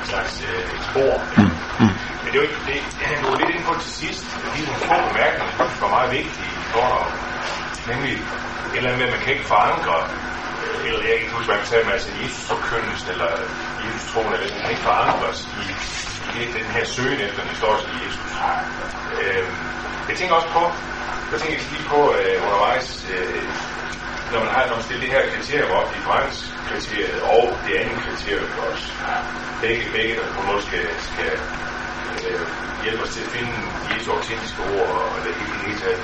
[0.00, 1.14] en slags øh, spor.
[1.38, 1.52] Mm.
[1.80, 1.94] Mm.
[2.20, 2.78] Men det er jo ikke, det,
[3.10, 6.50] han går lidt ind på til sidst, fordi nogle få bemærkninger, som var meget vigtige
[6.64, 7.12] i forhold
[7.92, 9.96] nemlig et eller andet med, at man kan ikke forankre,
[10.62, 13.30] øh, eller jeg kan ikke huske, hvad man sagde, men altså Jesus forkyndelsen, eller
[13.84, 15.66] Jesus troen, eller den kan ikke forankres i,
[16.34, 18.30] i den her søgen efter den historiske Jesus.
[19.20, 19.44] Øh,
[20.08, 20.62] jeg tænker også på,
[21.32, 23.44] jeg tænker lige på øh, undervejs, øh,
[24.32, 28.50] når man har når man stillet det her kriterium op, differencekriteriet og det andet kriterium
[28.70, 28.86] også,
[29.62, 31.32] begge, begge der på en måde skal, skal
[32.26, 32.40] øh,
[32.84, 33.54] hjælpe os til at finde
[33.88, 36.00] Jesu autentiske ord, og det hele, hele taget,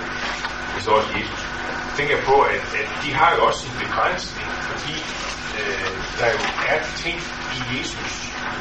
[0.83, 1.42] hvis også Jesus.
[1.97, 4.97] tænker Jeg på, at, at de har jo også en begrænsning, fordi
[5.59, 6.40] øh, der jo
[6.73, 7.18] er ting
[7.57, 8.12] i Jesus,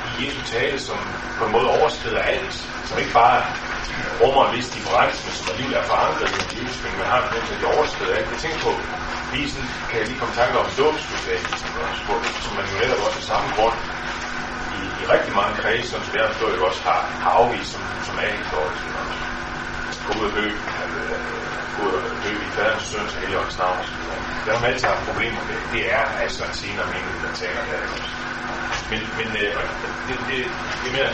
[0.07, 0.99] i Jesu tale, som
[1.38, 2.55] på en måde overskrider alt,
[2.88, 3.39] som ikke bare
[4.21, 7.41] rummer en vis differens, men som alligevel er forankret i Jesus, men man har den,
[7.53, 8.27] at de overskrider alt.
[8.34, 8.71] Jeg tænker på,
[9.34, 11.69] lige sådan, kan jeg lige komme i tanke om dåbsbestemmelsen,
[12.43, 13.77] som man jo netop også af samme grund
[14.77, 18.15] i, i rigtig mange kredse, som jeg har forstået, også har, har afvist som, som
[18.23, 18.84] er historisk.
[20.08, 20.45] Gå hø,
[20.84, 21.04] og dø,
[21.84, 23.99] og dø i faderens søns og heligåndens navn osv.
[24.43, 25.58] Det har man altid haft problemer med.
[25.73, 27.82] Det er altså en senere mening, der taler der.
[28.91, 29.54] Men, men øh,
[30.08, 30.39] det, det,
[30.84, 31.12] det mener,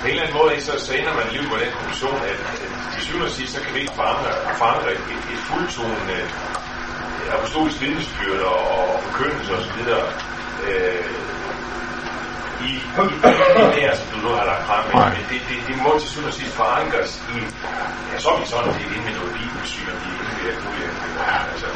[0.00, 2.70] på en eller anden måde, så, så ender man livet med den konklusion, at, at
[2.92, 4.30] til syvende og sidst, så kan vi ikke forandre,
[4.62, 6.18] forandre et, et, et fuldtonende
[7.20, 9.78] øh, apostolisk vidnesbyrd og, og forkyndelse osv.
[10.68, 11.31] Øh,
[12.70, 12.72] i,
[13.12, 13.14] i,
[13.74, 16.30] det her, som du nu har lagt frem, men det, det, det må til syvende
[16.32, 17.36] og sidst forankres i,
[18.10, 20.34] ja, så er vi sådan, det er inden med noget bibelsyn, og det er inden
[20.38, 20.92] ved muligt,
[21.52, 21.68] altså,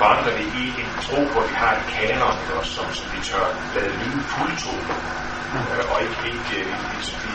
[0.00, 3.20] forankre det i en tro på, at vi har en kanon også, som, som vi
[3.28, 4.94] tør lade lyde fuldtone,
[5.58, 6.58] øh, og ikke, ikke vi,
[6.90, 7.34] vi, vi,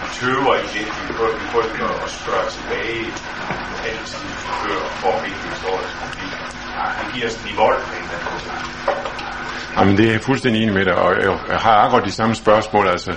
[0.00, 3.04] vi tøver i det, vi prøver, vi prøver at spørge tilbage
[3.88, 4.28] altid
[4.62, 6.39] før for at finde historisk konflikt
[6.80, 8.30] og giver os i vold på en eller anden.
[9.76, 12.88] Jamen, det er jeg fuldstændig enig med dig, og jeg har akkurat de samme spørgsmål.
[12.88, 13.12] Altså,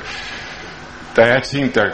[1.15, 1.85] der er ting, der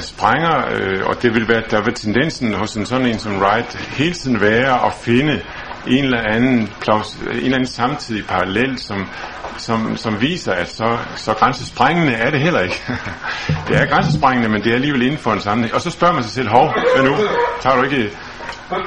[0.00, 3.76] sprænger, øh, og det vil være, der vil tendensen hos en sådan en som Wright
[3.76, 5.42] hele tiden være at finde
[5.86, 9.08] en eller anden, plaus, en eller anden samtidig parallel, som,
[9.56, 12.82] som, som viser, at så, så grænsesprængende er det heller ikke.
[13.68, 15.74] det er grænsesprængende, men det er alligevel inden for en sammenhæng.
[15.74, 17.16] Og så spørger man sig selv, hov, hvad nu?
[17.60, 18.10] Tager du ikke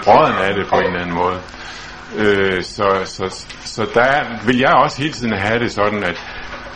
[0.04, 1.38] brøden af det på en eller anden måde?
[2.18, 6.18] Øh, så, så, så der vil jeg også hele tiden have det sådan, at,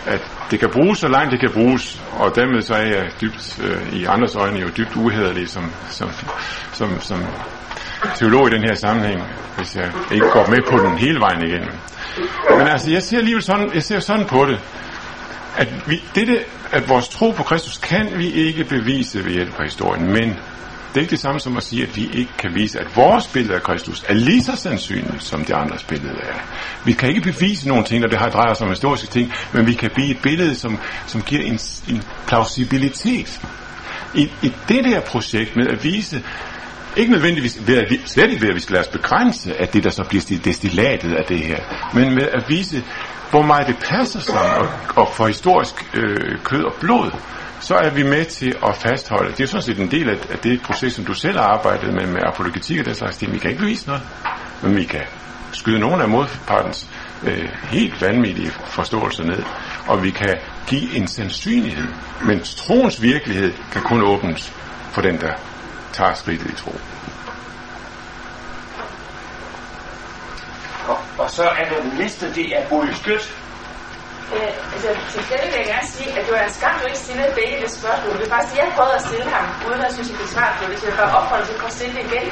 [0.06, 0.22] at
[0.52, 4.00] det kan bruges så langt det kan bruges, og dermed så er jeg dybt, øh,
[4.00, 6.10] i andres øjne jo dybt uhederlig som, som,
[6.74, 7.26] som, som
[8.16, 9.22] teolog i den her sammenhæng,
[9.58, 11.70] hvis jeg ikke går med på den hele vejen igen.
[12.58, 14.60] Men altså, jeg ser alligevel sådan, jeg ser sådan på det,
[15.58, 16.40] at vi, dette,
[16.72, 20.40] at vores tro på Kristus kan vi ikke bevise ved hjælp af historien, men
[20.96, 23.28] det er ikke det samme som at sige, at vi ikke kan vise, at vores
[23.28, 26.34] billede af Kristus er lige så sandsynligt, som de andres billede er.
[26.86, 29.68] Vi kan ikke bevise nogle ting, når det har drejer sig om historiske ting, men
[29.68, 33.42] vi kan blive et billede, som, som giver en, en plausibilitet.
[34.14, 36.24] I, I det der projekt med at vise,
[36.96, 39.74] ikke nødvendigvis ved at vi, slet ikke ved, at vi skal lade os begrænse at
[39.74, 41.60] det, der så bliver destillatet af det her,
[41.94, 42.84] men med at vise,
[43.30, 47.12] hvor meget det passer sammen og, og for historisk øh, kød og blod,
[47.60, 49.32] så er vi med til at fastholde.
[49.32, 51.94] Det er sådan set en del af, af det proces, som du selv har arbejdet
[51.94, 53.34] med, med apologetik og den slags ting.
[53.34, 54.04] Vi kan ikke bevise noget,
[54.64, 55.02] men vi kan
[55.52, 56.90] skyde nogle af modpartens
[57.24, 59.44] øh, helt vanvittige forståelser ned,
[59.88, 60.36] og vi kan
[60.68, 61.88] give en sandsynlighed,
[62.26, 64.54] men troens virkelighed kan kun åbnes
[64.92, 65.34] for den, der
[65.94, 66.76] tager skridtet i tro.
[70.88, 73.45] Og, og så er der den næste, det er Boje Skødt.
[74.34, 77.04] Øh, altså, til Flemming vil jeg gerne sige, at det var en skam, du ikke
[77.06, 78.14] stillede begge det spørgsmål.
[78.20, 80.50] Det er faktisk det, jeg prøvede at stille ham, uden at synes, jeg fik svar
[80.60, 80.76] på det.
[80.80, 82.26] Så jeg bare opholde til at stille det igen.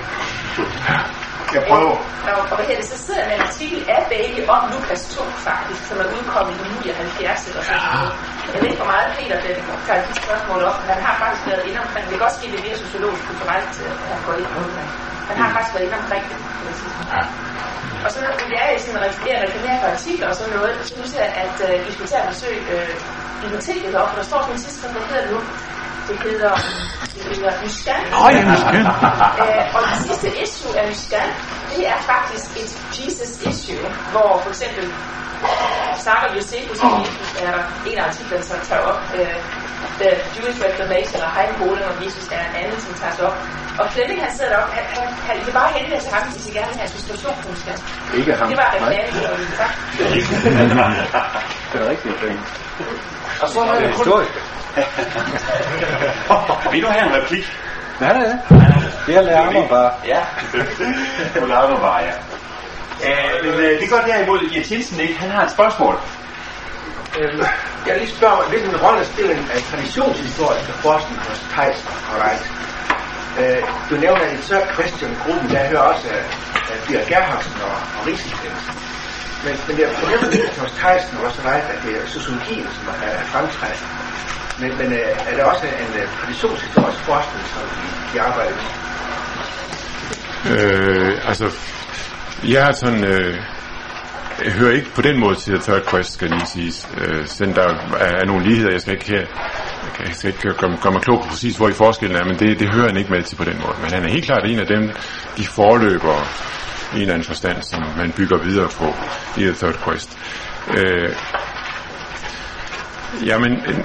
[1.55, 1.95] Jeg prøver.
[2.29, 5.21] Og, og hvad hedder det, så sidder med en artikel af Bailey om Lukas 2,
[5.49, 8.11] faktisk, som er udkommet i 79 eller sådan noget.
[8.53, 11.43] Jeg ved ikke, hvor meget Peter den tager de spørgsmål op, men han har faktisk
[11.49, 12.03] været inde omkring.
[12.09, 14.87] Det kan også ske, det er mere sociologisk kulturelt, at han går ind på det.
[15.29, 16.37] Han har faktisk været inde omkring det.
[16.57, 16.91] Kan jeg sige.
[18.05, 21.11] Og så når vi er sådan en reklamere for artikler og sådan noget, så synes
[21.19, 22.89] jeg, at øh, I skulle tage og besøge øh,
[23.41, 25.39] biblioteket op, for der står sådan en sidste, hvad hedder det nu?
[26.07, 26.53] Det hedder,
[27.13, 27.51] det hedder.
[28.11, 28.81] Nå ja, Myskan.
[29.43, 31.27] øh, og det sidste issue af Myskan,
[31.75, 34.85] det er faktisk et Jesus issue, hvor for eksempel
[36.05, 38.99] Sarah Josephus og Jesus er der en af artiklerne, som tager op.
[39.17, 39.35] Øh,
[40.01, 43.35] The Jewish Reclamation og Heimboling om Jesus er en anden, som tager op.
[43.79, 46.51] Og Flemming han sidder deroppe, han, han, han kan bare henvende til ham, hvis I
[46.57, 47.77] gerne vil have en situation Myskan.
[48.17, 48.47] Ikke ham.
[48.49, 49.09] Det var reklame,
[49.59, 49.71] tak.
[51.71, 52.45] Det er rigtigt, Flemming.
[53.41, 53.97] Og så er Det der kun...
[53.97, 54.33] historisk.
[56.71, 57.45] Vil du have en replik?
[58.01, 58.37] Ja, det er.
[59.05, 59.91] Det er lærmer bare.
[60.05, 60.21] Ja.
[61.39, 62.11] Du lader du bare, ja.
[63.07, 65.15] Øh, men øh, det går derimod, Jens Jensen ikke.
[65.23, 65.95] Han har et spørgsmål.
[67.19, 67.41] Øhm,
[67.85, 72.45] Jeg vil lige spørge mig, hvilken rolle spiller en traditionshistoriske forskning hos Theisen og Reich?
[73.39, 76.07] Øh, du nævner i så Christian-gruppen, der hører også
[76.69, 78.63] uh, Bjørn Gerhardsen og, og Riesenstens.
[79.45, 82.85] Men, men jeg fornemmer lidt hos Theisen og også Reich, at det er sociologien, som
[82.93, 83.87] er, er fremtrædende.
[84.61, 88.69] Men, men uh, er der også en uh, traditionshistorisk forskning, som de, de arbejder med?
[90.51, 91.45] Øh, altså,
[92.47, 93.03] jeg har sådan...
[93.03, 93.35] Øh,
[94.45, 96.87] jeg hører ikke på den måde til Third Quest, skal lige siges.
[96.97, 99.25] Øh, selvom der er, er nogle ligheder, jeg skal ikke her
[99.99, 102.59] jeg skal ikke gøre, gøre mig klog på præcis, hvor i forskellen er, men det,
[102.59, 103.75] det hører han ikke med til på den måde.
[103.81, 104.91] Men han er helt klart en af dem,
[105.37, 106.17] de forløber
[106.93, 108.87] i en eller anden forstand, som man bygger videre på
[109.37, 110.17] i The Third Quest.
[110.77, 111.15] Øh,
[113.25, 113.83] Jamen, øh,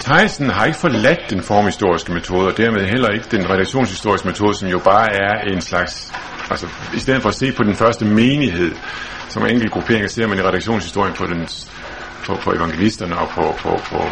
[0.00, 4.68] Theisen har ikke forladt den formhistoriske metode, og dermed heller ikke den redaktionshistoriske metode, som
[4.68, 6.12] jo bare er en slags...
[6.50, 8.72] Altså, i stedet for at se på den første menighed,
[9.28, 11.48] som enkelt grupperinger ser man i redaktionshistorien på, den,
[12.26, 14.02] på, på evangelisterne og på, på, på,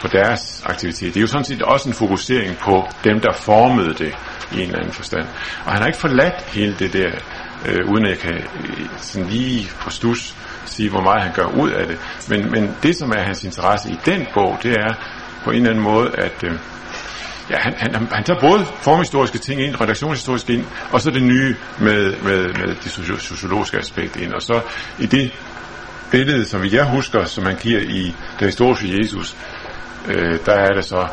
[0.00, 1.14] på deres aktivitet.
[1.14, 4.14] Det er jo sådan set også en fokusering på dem, der formede det
[4.52, 5.26] i en eller anden forstand.
[5.64, 7.10] Og han har ikke forladt hele det der,
[7.68, 11.62] øh, uden at jeg kan øh, sådan lige på stus sige, hvor meget han gør
[11.62, 11.98] ud af det.
[12.28, 14.94] Men, men det, som er hans interesse i den bog, det er
[15.44, 16.58] på en eller anden måde, at øh,
[17.50, 21.56] ja, han, han, han tager både formhistoriske ting ind, redaktionshistoriske ind, og så det nye
[21.78, 24.32] med, med, med det sociologiske aspekt ind.
[24.32, 24.60] Og så
[24.98, 25.32] i det
[26.10, 29.36] billede, som jeg husker, som han giver i det historiske Jesus,
[30.08, 31.06] øh, der er det så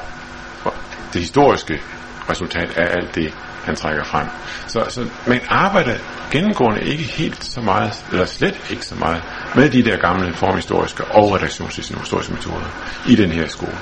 [1.14, 1.82] det historiske
[2.30, 3.34] resultat af alt det,
[3.66, 4.28] han trækker frem.
[4.68, 5.96] Så, så man arbejder
[6.32, 9.24] gennemgående ikke helt så meget, eller slet ikke så meget,
[9.56, 12.66] med de der gamle formhistoriske og redaktionshistoriske metoder
[13.08, 13.78] i den her skole.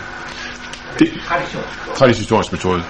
[0.99, 1.07] Det,
[1.97, 2.83] traditionshistorisk metode.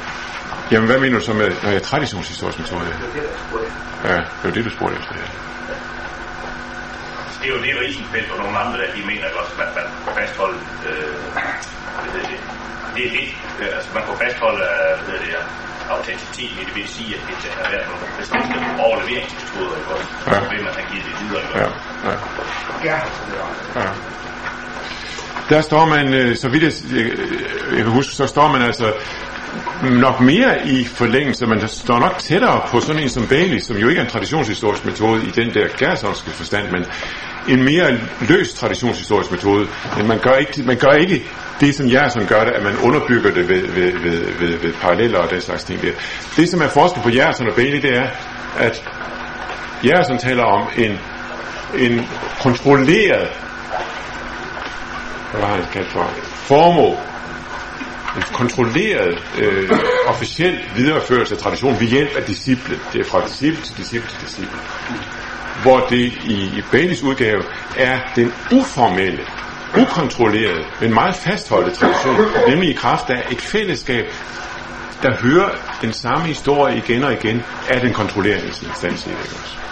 [0.71, 2.85] Jamen, hvad mener du så med øh, traditionshistorisk metode?
[2.85, 3.67] Det er det, der spurgte
[4.03, 4.11] jeg.
[4.11, 5.13] Ja, det var det, du spurgte efter.
[5.21, 5.27] Ja.
[7.39, 9.85] Det er jo det, Riesenfeldt og nogle andre, der de mener også, at man kan
[10.19, 11.15] fastholde, øh,
[12.01, 12.39] hvad hedder det,
[12.95, 13.25] det er det,
[13.59, 15.41] øh, altså man kan fastholde, øh, hvad hedder det, ja,
[15.95, 20.09] autentiteten i det vil sige, at det har været nogle bestemte overleveringsmetoder, ikke også?
[20.27, 20.33] Ja.
[20.43, 21.79] Så vil man have givet det videre, ikke Ja, også?
[22.09, 22.15] ja.
[22.89, 22.97] Ja.
[23.81, 23.89] Ja.
[25.49, 26.73] Der står man, øh, så vidt jeg,
[27.77, 28.93] jeg, kan huske, så står man altså
[29.91, 33.87] nok mere i forlængelse, man står nok tættere på sådan en som Bailey, som jo
[33.87, 36.85] ikke er en traditionshistorisk metode i den der gærsonske forstand, men
[37.47, 39.67] en mere løs traditionshistorisk metode.
[39.97, 41.23] Men man gør ikke, man gør ikke
[41.59, 45.19] det, som Jerson gør det, at man underbygger det ved, ved, ved, ved, ved paralleller
[45.19, 45.91] og den slags ting der.
[46.35, 48.07] Det, som er forskel på Jerson og Bailey, det er,
[48.59, 48.83] at
[49.83, 50.99] Jerson taler om en,
[51.79, 52.07] en
[52.41, 53.29] kontrolleret
[55.31, 56.97] hvad har han kaldt for, formål,
[58.15, 59.69] en kontrolleret øh,
[60.07, 62.79] officiel videreførelse af tradition ved hjælp af disciple.
[62.93, 64.59] Det er fra disciple til disciple til disciple.
[65.61, 67.43] Hvor det i, i Baileys udgave
[67.77, 69.23] er den uformelle,
[69.81, 72.15] ukontrollerede, men meget fastholdte tradition,
[72.49, 74.05] nemlig i kraft af et fællesskab,
[75.03, 75.49] der hører
[75.81, 79.68] den samme historie igen og igen af den kontrollerende instans i det også.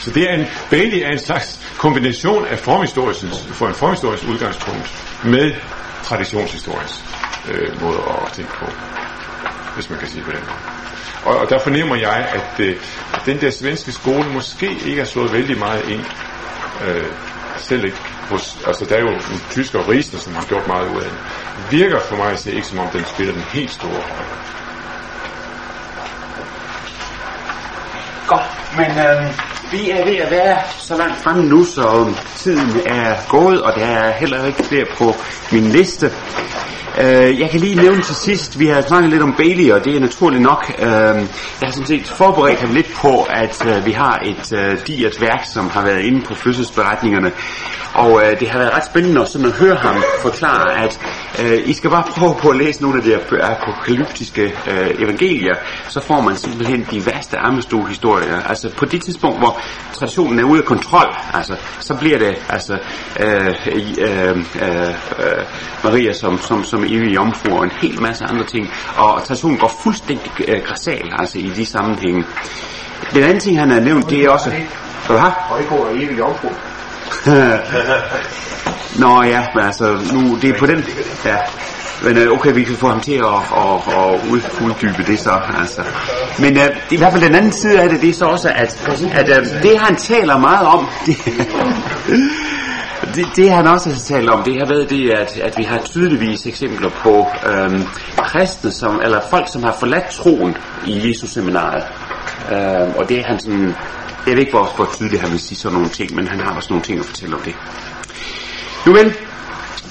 [0.00, 5.04] Så det er en, Bailey er en slags kombination af formhistorisk, for en formhistorisk udgangspunkt
[5.24, 5.52] med
[6.04, 6.94] traditionshistorisk
[7.50, 8.66] øh, måde at tænke på,
[9.74, 10.74] hvis man kan sige på den måde.
[11.24, 12.76] Og, og der fornemmer jeg, at, øh,
[13.14, 16.04] at den der svenske skole måske ikke har slået vældig meget ind.
[16.86, 17.04] Øh,
[17.58, 17.96] selv ikke
[18.30, 21.18] hos, altså der er jo en tysker, Riesner, som har gjort meget ud af den.
[21.70, 24.34] Virker for mig at se ikke som om den spiller den helt store rolle.
[28.26, 33.14] Godt, men øh, vi er ved at være så langt fremme nu, så tiden er
[33.28, 35.14] gået, og der er heller ikke flere på
[35.52, 36.12] min liste.
[37.00, 39.96] Øh, jeg kan lige nævne til sidst, vi har snakket lidt om Bailey, og det
[39.96, 40.72] er naturligt nok.
[40.78, 44.86] Øh, jeg har sådan set forberedt ham lidt på, at øh, vi har et øh,
[44.86, 47.32] diert værk, som har været inde på fødselsberetningerne.
[47.94, 51.00] Og øh, det har været ret spændende at, sådan at høre ham forklare, at
[51.42, 55.54] øh, I skal bare prøve på at læse nogle af de her apokalyptiske øh, evangelier,
[55.88, 58.42] så får man simpelthen de værste armestue-historier.
[58.42, 59.60] Altså på det tidspunkt, hvor
[59.92, 62.78] traditionen er ude af kontrol, altså, så bliver det altså
[63.20, 64.94] øh, øh, øh, øh,
[65.84, 68.70] Maria som, som, som evig jomfru og en hel masse andre ting.
[68.96, 72.24] Og traditionen går fuldstændig øh, græsal altså i de sammenhænge.
[73.14, 74.50] Den anden ting, han har nævnt, det er også...
[75.06, 75.18] Hvad?
[75.18, 76.48] Højgaard og evig jomfru.
[78.98, 80.84] Nå ja, men altså, nu, det er på den...
[81.24, 81.36] Ja.
[82.04, 83.24] Men øh, okay, vi kan få ham til at,
[83.56, 85.40] at, at ud, uddybe det så.
[85.58, 85.82] Altså.
[86.38, 88.88] Men øh, i hvert fald den anden side af det, det er så også, at,
[89.12, 91.16] at øh, det han taler meget om, det,
[93.14, 95.78] det, det han også har talt om, det har været det, at, at vi har
[95.78, 97.82] tydeligvis eksempler på øhm,
[98.18, 101.84] kristne, som, eller folk, som har forladt troen i Jesus seminaret.
[102.52, 103.74] Øhm, og det er han sådan,
[104.26, 106.56] jeg ved ikke, hvor, hvor tydeligt han vil sige sådan nogle ting, men han har
[106.56, 107.54] også nogle ting at fortælle om det.
[108.86, 109.14] Nu vel,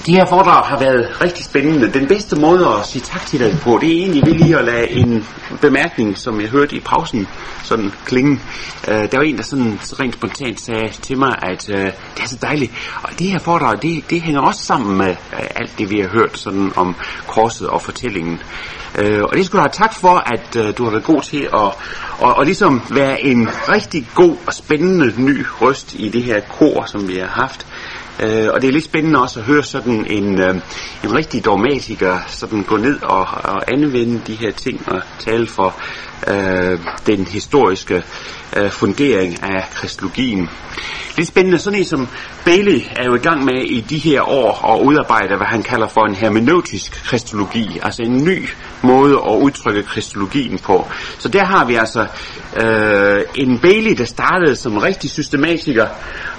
[0.06, 1.92] de her foredrag har været rigtig spændende.
[1.92, 4.64] Den bedste måde at sige tak til dig på, det er egentlig ved lige at
[4.64, 5.26] lade en
[5.60, 7.28] bemærkning, som jeg hørte i pausen,
[7.62, 8.32] sådan klinge.
[8.88, 12.26] Uh, der var en, der sådan rent spontant sagde til mig, at uh, det er
[12.26, 12.72] så dejligt.
[13.02, 16.08] Og det her foredrag, det, det hænger også sammen med uh, alt det, vi har
[16.08, 18.40] hørt sådan om korset og fortællingen.
[18.98, 21.42] Uh, og det skulle du have tak for, at uh, du har været god til
[21.42, 21.72] at
[22.18, 26.84] og, og ligesom være en rigtig god og spændende ny røst i det her kor,
[26.86, 27.66] som vi har haft.
[28.22, 30.54] Øh, og det er lidt spændende også at høre sådan en, øh,
[31.04, 35.76] en rigtig dogmatiker sådan gå ned og, og anvende de her ting og tale for
[36.28, 38.02] øh, den historiske
[38.56, 40.48] øh, fundering af kristologien.
[41.16, 42.08] Lidt spændende, sådan en som
[42.44, 45.88] Bailey er jo i gang med i de her år at udarbejde, hvad han kalder
[45.88, 48.48] for en hermeneutisk kristologi, altså en ny
[48.82, 50.88] måde at udtrykke kristologien på.
[51.18, 52.06] Så der har vi altså
[52.56, 55.86] øh, en Bailey, der startede som rigtig systematiker,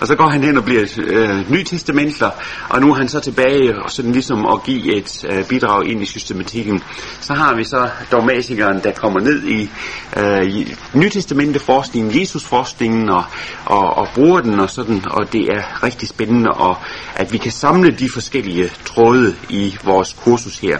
[0.02, 2.30] og så går han hen og bliver øh, nytestamentler,
[2.70, 6.02] og nu er han så tilbage og sådan ligesom at give et øh, bidrag ind
[6.02, 6.84] i systematikken.
[7.22, 9.70] Så har vi så dogmatikeren, der kommer ned i,
[10.18, 13.24] øh, i nytestamenteforskningen, Jesusforskningen og,
[13.66, 16.78] og, og bruger den og sådan, og det er rigtig spændende, og
[17.16, 20.78] at vi kan samle de forskellige tråde i vores kursus her.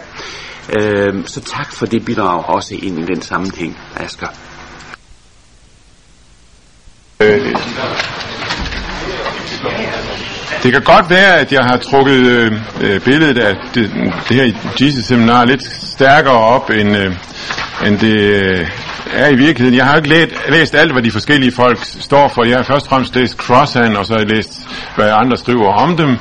[0.78, 4.28] Øh, så tak for det bidrag også ind i den sammenhæng, Asger.
[7.20, 7.54] Øh,
[10.62, 13.90] det kan godt være, at jeg har trukket øh, øh billedet af det,
[14.28, 17.16] det her Jesus seminar lidt stærkere op, end, øh,
[17.86, 18.66] end det øh,
[19.12, 19.76] er i virkeligheden.
[19.76, 22.44] Jeg har ikke læst, læst alt, hvad de forskellige folk står for.
[22.44, 25.72] Jeg har først og fremmest læst Crossan, og så har jeg læst, hvad andre skriver
[25.72, 26.16] om dem.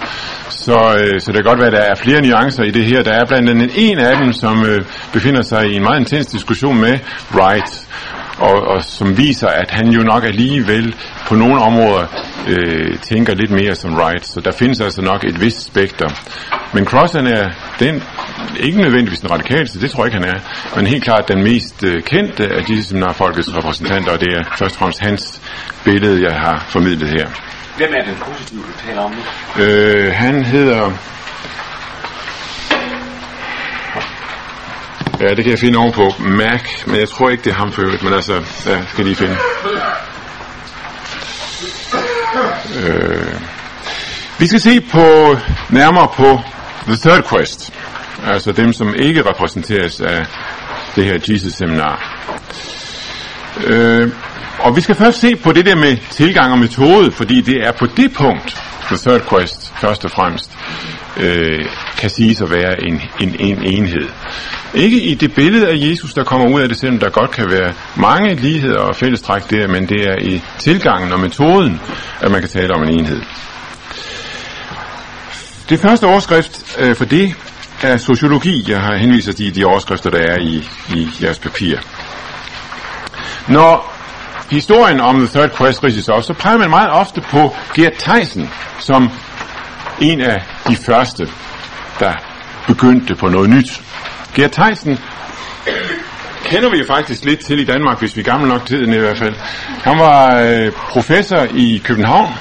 [0.50, 3.04] Så, øh, så det kan godt være, at der er flere nuancer i det her.
[3.04, 6.26] Der er blandt andet en af dem, som øh, befinder sig i en meget intens
[6.26, 7.00] diskussion med
[7.34, 7.88] Wright
[8.40, 10.96] og, og som viser, at han jo nok alligevel
[11.28, 12.06] på nogle områder
[12.48, 14.26] øh, tænker lidt mere som Wright.
[14.26, 16.10] Så der findes altså nok et vist spekter.
[16.74, 18.04] Men Cross han er den,
[18.60, 20.40] ikke nødvendigvis den radikalste, det tror jeg ikke han er,
[20.76, 24.76] men helt klart den mest øh, kendte af disse seminarfolkets repræsentanter, og det er først
[24.76, 25.42] og fremmest hans
[25.84, 27.28] billede, jeg har formidlet her.
[27.78, 29.64] Hvem er den positive, du taler om nu?
[29.64, 30.92] Øh, han hedder...
[35.26, 37.82] Ja, det kan jeg finde ovenpå Mac, men jeg tror ikke, det er ham for
[37.82, 39.38] øvrigt, men altså, ja, skal jeg lige finde.
[42.80, 43.42] Øh,
[44.40, 45.38] vi skal se på
[45.70, 46.40] nærmere på
[46.88, 47.74] The Third Quest,
[48.26, 50.26] altså dem, som ikke repræsenteres af
[50.96, 52.26] det her Jesus-seminar.
[53.66, 54.12] Øh,
[54.60, 57.72] og vi skal først se på det der med tilgang og metode, fordi det er
[57.72, 58.58] på det punkt,
[58.88, 60.52] The Third Quest først og fremmest
[61.18, 61.66] øh,
[61.98, 64.10] kan siges at være en, en, en enhed.
[64.76, 67.52] Ikke i det billede af Jesus, der kommer ud af det, selvom der godt kan
[67.52, 71.82] være mange ligheder og fællestræk der, men det er i tilgangen og metoden,
[72.22, 73.22] at man kan tale om en enhed.
[75.70, 77.36] Det første overskrift øh, for det
[77.84, 78.66] er sociologi.
[78.68, 81.78] Jeg har henvist til de, de overskrifter, der er i, i jeres papir.
[83.48, 83.94] Når
[84.52, 88.50] historien om The Third Quest ridses op, så peger man meget ofte på Gert Theisen
[88.80, 89.10] som
[90.02, 91.28] en af de første,
[92.00, 92.14] der
[92.68, 93.82] begyndte på noget nyt.
[94.36, 95.00] Gert Theisen
[96.46, 98.98] kender vi jo faktisk lidt til i Danmark, hvis vi er gammel nok tiden i
[98.98, 99.36] hvert fald.
[99.84, 102.34] Han var øh, professor i København,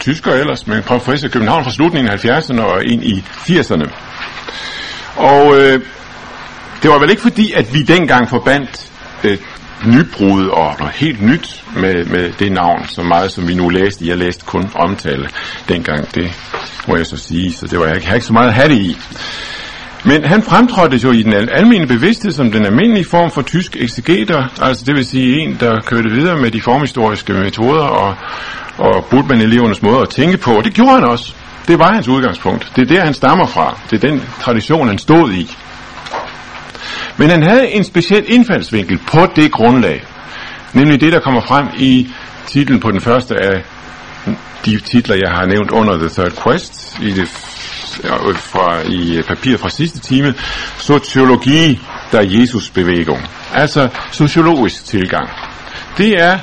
[0.00, 3.90] tysker ellers, men professor i København fra slutningen af 70'erne og ind i 80'erne.
[5.16, 5.80] Og øh,
[6.82, 8.90] det var vel ikke fordi, at vi dengang forbandt
[9.24, 9.38] øh,
[9.86, 14.08] nybrud og noget helt nyt med, med det navn, så meget som vi nu læste.
[14.08, 15.28] Jeg læste kun omtale
[15.68, 16.32] dengang, det
[16.88, 18.68] må jeg så sige, så det var jeg ikke, jeg ikke så meget at have
[18.68, 18.96] det i.
[20.04, 24.48] Men han fremtrådte jo i den almindelige bevidsthed som den almindelige form for tysk exegeter,
[24.62, 28.14] altså det vil sige en, der kørte videre med de formhistoriske metoder og,
[28.78, 31.34] og Budman-elevernes måde at tænke på, og det gjorde han også.
[31.68, 32.72] Det var hans udgangspunkt.
[32.76, 33.78] Det er der, han stammer fra.
[33.90, 35.56] Det er den tradition, han stod i.
[37.16, 40.04] Men han havde en speciel indfaldsvinkel på det grundlag.
[40.72, 42.08] Nemlig det, der kommer frem i
[42.46, 43.62] titlen på den første af
[44.64, 47.28] de titler, jeg har nævnt under The Third Quest, i, det,
[48.34, 50.34] fra, i øh, papir fra sidste time,
[50.78, 51.80] Sociologi
[52.12, 53.20] der Jesus bevægung.
[53.54, 55.28] Altså sociologisk tilgang.
[55.98, 56.38] Det er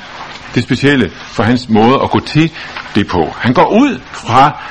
[0.54, 2.52] det specielle for hans måde at gå til
[2.94, 3.34] det på.
[3.38, 4.62] Han går ud fra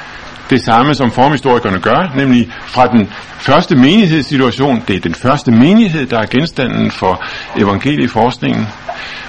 [0.49, 4.83] det samme, som formhistorikerne gør, nemlig fra den første menighedssituation.
[4.87, 7.23] Det er den første menighed, der er genstanden for
[7.55, 8.67] evangelieforskningen.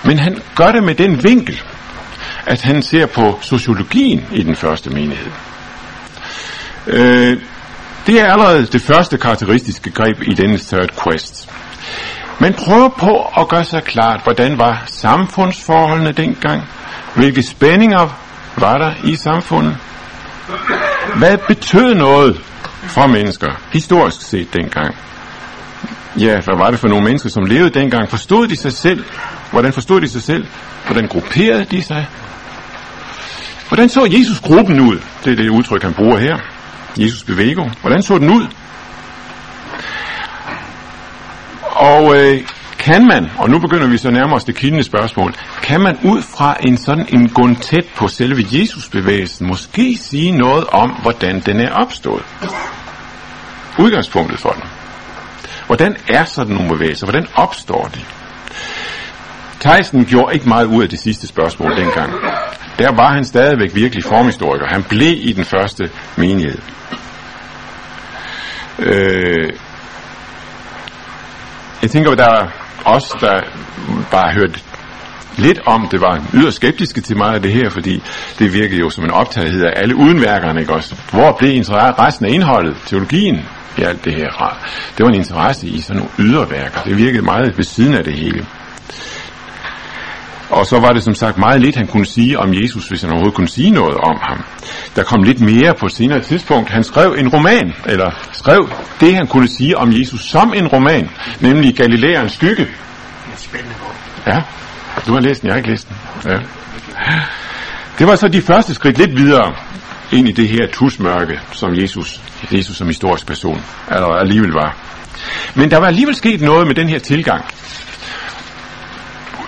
[0.05, 1.62] Men han gør det med den vinkel,
[2.47, 5.30] at han ser på sociologien i den første menighed.
[6.87, 7.41] Øh,
[8.07, 11.51] det er allerede det første karakteristiske greb i denne third quest.
[12.39, 16.62] Man prøver på at gøre sig klart, hvordan var samfundsforholdene dengang,
[17.14, 18.20] hvilke spændinger
[18.57, 19.76] var der i samfundet,
[21.16, 22.41] hvad betød noget
[22.82, 24.95] for mennesker, historisk set dengang?
[26.18, 28.11] Ja, hvad var det for nogle mennesker, som levede dengang?
[28.11, 29.05] Forstod de sig selv?
[29.51, 30.47] Hvordan forstod de sig selv?
[30.87, 32.07] Hvordan grupperede de sig?
[33.68, 35.01] Hvordan så Jesus gruppen ud?
[35.24, 36.56] Det er det udtryk, han bruger her.
[36.99, 37.70] Jesus bevæger.
[37.80, 38.47] Hvordan så den ud?
[41.62, 42.40] Og øh,
[42.78, 46.22] kan man, og nu begynder vi så nærmere os det kildende spørgsmål, kan man ud
[46.22, 51.61] fra en sådan en gund tæt på selve Jesusbevægelsen måske sige noget om, hvordan den
[51.61, 52.24] er opstået?
[53.78, 54.62] Udgangspunktet for den.
[55.66, 57.07] Hvordan er sådan nogle bevægelser?
[57.07, 58.01] Hvordan opstår de?
[59.61, 62.12] Tyson gjorde ikke meget ud af det sidste spørgsmål dengang.
[62.79, 64.66] Der var han stadigvæk virkelig formhistoriker.
[64.66, 66.59] Han blev i den første menighed.
[68.79, 69.51] Øh,
[71.83, 72.49] jeg tænker, der er
[72.85, 73.41] os, der
[74.11, 74.64] bare hørt
[75.37, 78.03] lidt om, det var yderst skeptiske til meget af det her, fordi
[78.39, 80.97] det virkede jo som en optagethed af alle udenværkerne, ikke også?
[81.12, 83.37] Hvor blev resten af indholdet, teologien
[83.79, 84.59] i alt det her?
[84.99, 86.81] Det var en interesse i sådan nogle yderværker.
[86.81, 88.47] Det virkede meget ved siden af det hele.
[90.51, 93.11] Og så var det som sagt meget lidt, han kunne sige om Jesus, hvis han
[93.11, 94.44] overhovedet kunne sige noget om ham.
[94.97, 96.70] Der kom lidt mere på et senere tidspunkt.
[96.70, 98.70] Han skrev en roman, eller skrev
[99.01, 102.66] det, han kunne sige om Jesus som en roman, nemlig Galileans skygge.
[103.36, 103.74] Spændende
[104.26, 104.42] Ja,
[105.07, 105.97] du har læst den, jeg har ikke læst den.
[106.30, 106.38] Ja.
[107.99, 109.55] Det var så de første skridt lidt videre
[110.12, 112.20] ind i det her tusmørke, som Jesus,
[112.53, 113.62] Jesus som historisk person
[114.20, 114.76] alligevel var.
[115.55, 117.44] Men der var alligevel sket noget med den her tilgang.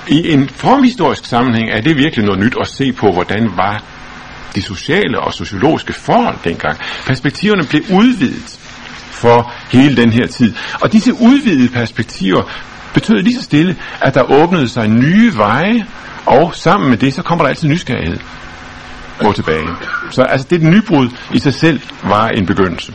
[0.08, 3.82] I en formhistorisk sammenhæng er det virkelig noget nyt at se på, hvordan var
[4.54, 6.78] de sociale og sociologiske forhold dengang.
[7.06, 8.58] Perspektiverne blev udvidet
[9.10, 10.54] for hele den her tid.
[10.80, 12.42] Og disse udvidede perspektiver
[12.94, 15.86] betød lige så stille, at der åbnede sig nye veje,
[16.26, 18.18] og sammen med det, så kommer der altid nysgerrighed.
[19.18, 19.66] Gå tilbage.
[20.10, 22.92] Så altså, det nybrud i sig selv var en begyndelse.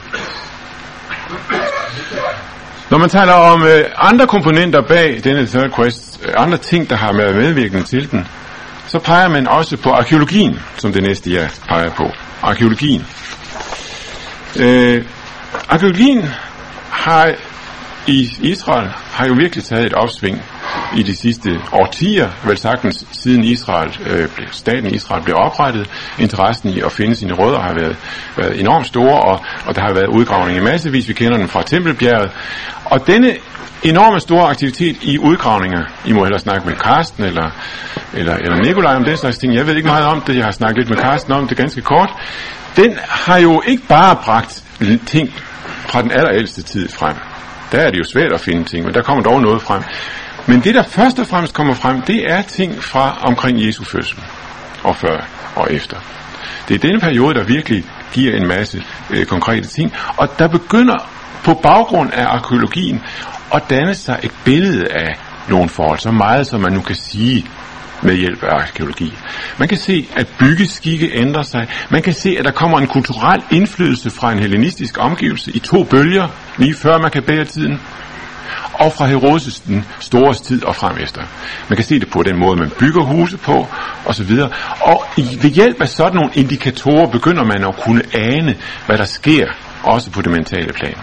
[2.93, 6.95] Når man taler om øh, andre komponenter bag denne third quest, øh, andre ting, der
[6.95, 8.27] har været medvirkende til den,
[8.87, 12.11] så peger man også på arkeologien, som det næste jeg peger på.
[12.41, 13.05] Arkeologien.
[14.59, 15.05] Øh,
[15.69, 16.29] arkeologien
[16.89, 17.31] har
[18.07, 20.41] i Israel har jo virkelig taget et opsving
[20.97, 25.89] i de sidste årtier, vel sagtens siden Israel, øh, staten Israel blev oprettet.
[26.19, 27.97] Interessen i at finde sine rødder har været,
[28.37, 31.07] været enormt store, og, og der har været udgravning i massevis.
[31.07, 32.31] Vi kender den fra Tempelbjerget.
[32.85, 33.35] Og denne
[33.83, 37.49] enorme store aktivitet i udgravninger, I må hellere snakke med Karsten eller,
[38.13, 39.55] eller, eller Nikolaj om den slags ting.
[39.55, 41.81] Jeg ved ikke meget om det, jeg har snakket lidt med Karsten om det ganske
[41.81, 42.09] kort.
[42.75, 44.63] Den har jo ikke bare bragt
[45.05, 45.33] ting
[45.87, 47.15] fra den allerældste tid frem.
[47.71, 49.83] Der er det jo svært at finde ting, men der kommer dog noget frem.
[50.47, 54.19] Men det, der først og fremmest kommer frem, det er ting fra omkring Jesu fødsel,
[54.83, 55.97] og før og efter.
[56.67, 57.83] Det er denne periode, der virkelig
[58.13, 61.09] giver en masse øh, konkrete ting, og der begynder
[61.43, 63.01] på baggrund af arkeologien
[63.53, 65.15] at danne sig et billede af
[65.49, 67.45] nogle forhold, så meget som man nu kan sige
[68.01, 69.13] med hjælp af arkeologi.
[69.57, 71.67] Man kan se, at byggeskikke ændrer sig.
[71.89, 75.83] Man kan se, at der kommer en kulturel indflydelse fra en hellenistisk omgivelse i to
[75.83, 76.27] bølger,
[76.57, 77.79] lige før man kan bære tiden
[78.73, 81.21] og fra Herodes den stores tid og frem efter.
[81.69, 83.67] Man kan se det på den måde, man bygger huse på,
[84.05, 84.31] osv.
[84.81, 88.55] Og ved hjælp af sådan nogle indikatorer begynder man at kunne ane,
[88.85, 89.47] hvad der sker,
[89.83, 90.95] også på det mentale plan.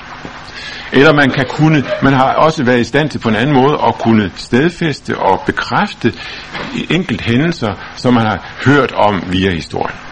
[0.92, 3.78] Eller man kan kunne, man har også været i stand til på en anden måde
[3.86, 6.12] at kunne stedfæste og bekræfte
[6.90, 10.09] enkelt hændelser, som man har hørt om via historien.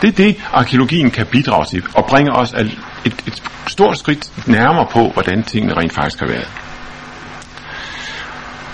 [0.00, 4.86] Det er det, arkeologien kan bidrage til, og bringe os et, et stort skridt nærmere
[4.90, 6.48] på, hvordan tingene rent faktisk har været.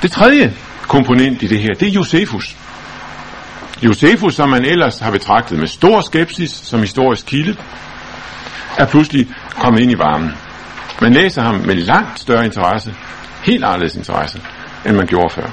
[0.02, 2.56] Det tredje komponent i det her, det er Josefus.
[3.82, 7.56] Josefus, som man ellers har betragtet med stor skepsis som historisk kilde,
[8.78, 10.32] er pludselig kommet ind i varmen.
[11.02, 12.94] Man læser ham med langt større interesse,
[13.42, 14.40] helt anderledes interesse,
[14.86, 15.50] end man gjorde før.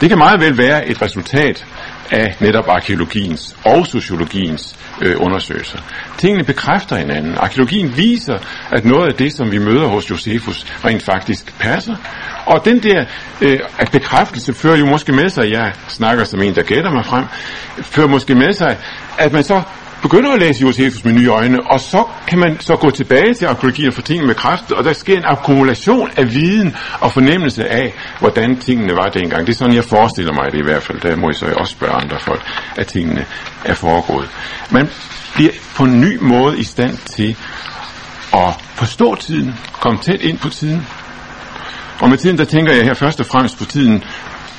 [0.00, 1.66] Det kan meget vel være et resultat
[2.10, 5.78] af netop arkeologiens og sociologiens øh, undersøgelser.
[6.18, 7.34] Tingene bekræfter hinanden.
[7.38, 8.38] Arkeologien viser,
[8.70, 11.96] at noget af det, som vi møder hos Josefus, rent faktisk passer.
[12.46, 13.04] Og den der
[13.40, 17.04] øh, at bekræftelse fører jo måske med sig, jeg snakker som en, der gætter mig
[17.04, 17.24] frem,
[17.82, 18.76] fører måske med sig,
[19.18, 19.62] at man så
[20.02, 23.46] begynder at læse Josefus med nye øjne, og så kan man så gå tilbage til
[23.46, 27.68] arkeologien og få tingene med kraft, og der sker en akkumulation af viden og fornemmelse
[27.68, 29.46] af, hvordan tingene var dengang.
[29.46, 31.00] Det er sådan, jeg forestiller mig det i hvert fald.
[31.00, 32.42] Der må I så også spørge andre folk,
[32.76, 33.24] at tingene
[33.64, 34.28] er foregået.
[34.70, 34.88] Man
[35.34, 37.36] bliver på en ny måde i stand til
[38.34, 40.86] at forstå tiden, komme tæt ind på tiden.
[42.00, 44.04] Og med tiden, der tænker jeg her først og fremmest på tiden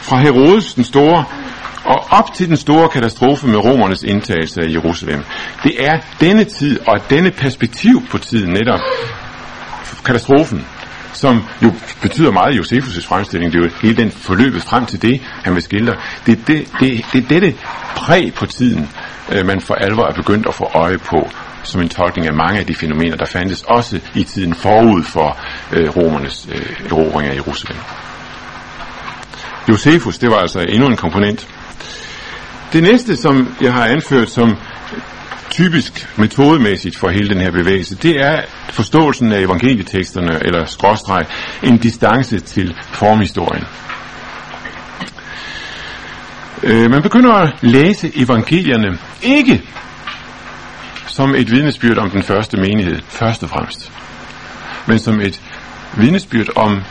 [0.02, 1.26] fra Herodes den store
[1.86, 5.24] og op til den store katastrofe med romernes indtagelse af Jerusalem.
[5.64, 8.80] Det er denne tid og denne perspektiv på tiden, netop
[10.06, 10.66] katastrofen,
[11.14, 13.54] som jo betyder meget i Josefus' fremstilling.
[13.54, 15.96] Det er jo hele den forløbet frem til det, han vil skildre.
[16.26, 17.56] Det er det, det, det, er dette
[17.96, 18.90] præg på tiden,
[19.32, 21.30] øh, man for alvor er begyndt at få øje på
[21.64, 25.38] som en tolkning af mange af de fænomener, der fandtes også i tiden forud for
[25.72, 27.78] øh, romernes øh, erobring af Jerusalem.
[29.70, 31.48] Josefus, det var altså endnu en komponent
[32.74, 34.58] det næste, som jeg har anført som
[35.50, 41.26] typisk metodemæssigt for hele den her bevægelse, det er forståelsen af evangelieteksterne, eller skråstreg,
[41.64, 43.64] en distance til formhistorien.
[46.64, 49.64] Øh, man begynder at læse evangelierne ikke
[51.08, 53.92] som et vidnesbyrd om den første menighed, først og fremmest,
[54.88, 55.42] men som et
[55.98, 56.82] vidnesbyrd om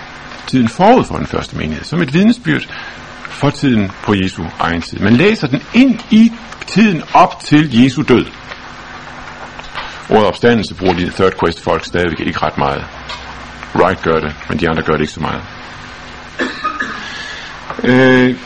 [0.46, 2.68] tiden forud for den første menighed, som et vidnesbyrd
[3.40, 4.98] for tiden på Jesu egen tid.
[4.98, 6.32] Man læser den ind i
[6.66, 8.26] tiden op til Jesu død.
[10.10, 12.84] Ordet opstandelse bruger de third quest folk stadigvæk ikke ret meget.
[13.74, 15.42] Wright gør det, men de andre gør det ikke så meget.
[17.84, 18.36] Øh,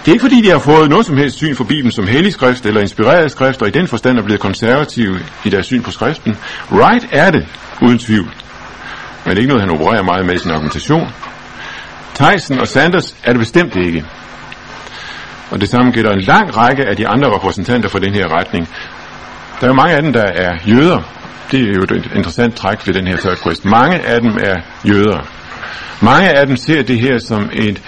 [0.00, 2.32] det er ikke fordi, de har fået noget som helst syn for Bibelen som hellig
[2.32, 5.90] skrift eller inspireret skrift, og i den forstand er blevet konservative i deres syn på
[5.90, 6.36] skriften.
[6.72, 7.46] Wright er det,
[7.82, 8.30] uden tvivl.
[9.24, 11.08] Men det er ikke noget, han opererer meget med i sin argumentation.
[12.14, 14.04] Tyson og Sanders er det bestemt ikke.
[15.54, 18.68] Og det samme gælder en lang række af de andre repræsentanter for den her retning.
[19.60, 21.00] Der er jo mange af dem, der er jøder.
[21.50, 23.64] Det er jo et interessant træk ved den her third quest.
[23.64, 24.56] Mange af dem er
[24.88, 25.20] jøder.
[26.00, 27.82] Mange af dem ser det her som et,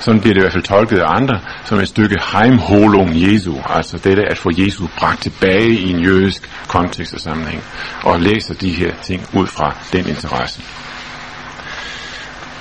[0.00, 3.98] sådan bliver det i hvert fald tolket af andre, som et stykke heimholung Jesu, altså
[3.98, 7.62] dette at få Jesu bragt tilbage i en jødisk kontekst og sammenhæng,
[8.02, 10.62] og læser de her ting ud fra den interesse.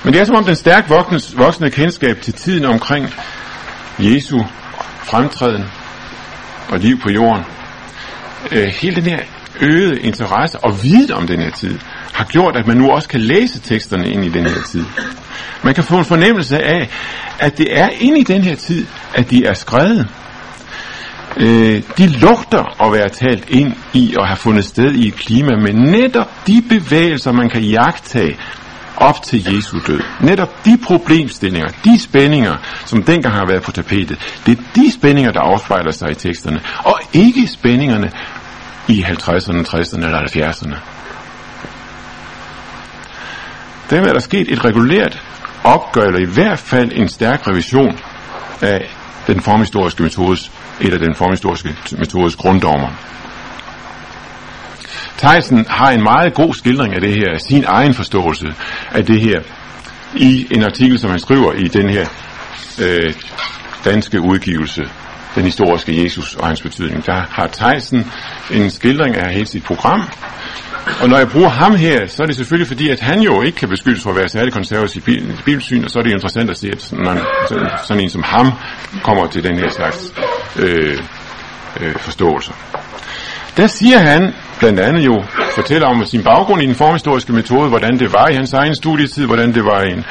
[0.03, 3.13] Men det er som om den stærkt voksne, voksne kendskab til tiden omkring
[3.99, 4.39] Jesu
[5.03, 5.63] fremtræden
[6.69, 7.43] og liv på jorden,
[8.51, 9.19] øh, hele den her
[9.61, 11.79] øgede interesse og viden om den her tid,
[12.13, 14.85] har gjort, at man nu også kan læse teksterne ind i den her tid.
[15.63, 16.89] Man kan få en fornemmelse af,
[17.39, 18.85] at det er ind i den her tid,
[19.15, 20.07] at de er skrevet.
[21.37, 25.55] Øh, de lugter at være talt ind i og have fundet sted i et klima
[25.55, 28.37] med netop de bevægelser, man kan jagtage
[28.99, 30.01] op til Jesu død.
[30.21, 35.31] Netop de problemstillinger, de spændinger, som dengang har været på tapetet, det er de spændinger,
[35.31, 38.11] der afspejler sig i teksterne, og ikke spændingerne
[38.87, 40.75] i 50'erne, 60'erne eller 70'erne.
[43.89, 45.23] Dermed er der sket et regulært
[45.63, 47.99] opgør, eller i hvert fald en stærk revision
[48.61, 48.89] af
[49.27, 52.89] den formhistoriske metodes, eller den formhistoriske metodes grunddommer.
[55.19, 58.47] Theisen har en meget god skildring af det her, sin egen forståelse
[58.91, 59.41] af det her,
[60.15, 62.05] i en artikel, som han skriver i den her
[62.81, 63.13] øh,
[63.85, 64.89] danske udgivelse,
[65.35, 67.05] den historiske Jesus og hans betydning.
[67.05, 68.11] Der har Theisen
[68.51, 70.09] en skildring af hele sit program,
[71.01, 73.57] og når jeg bruger ham her, så er det selvfølgelig fordi, at han jo ikke
[73.57, 76.57] kan beskyldes for at være særlig konservativ i bibelsyn, og så er det interessant at
[76.57, 77.19] se, at sådan,
[77.83, 78.51] sådan en som ham
[79.03, 80.13] kommer til den her slags
[80.55, 80.97] øh,
[81.79, 82.51] øh, forståelse.
[83.57, 85.23] Der siger han blandt andet jo,
[85.55, 89.25] fortæller om sin baggrund i den forhistoriske metode, hvordan det var i hans egen studietid,
[89.25, 90.05] hvordan det var en,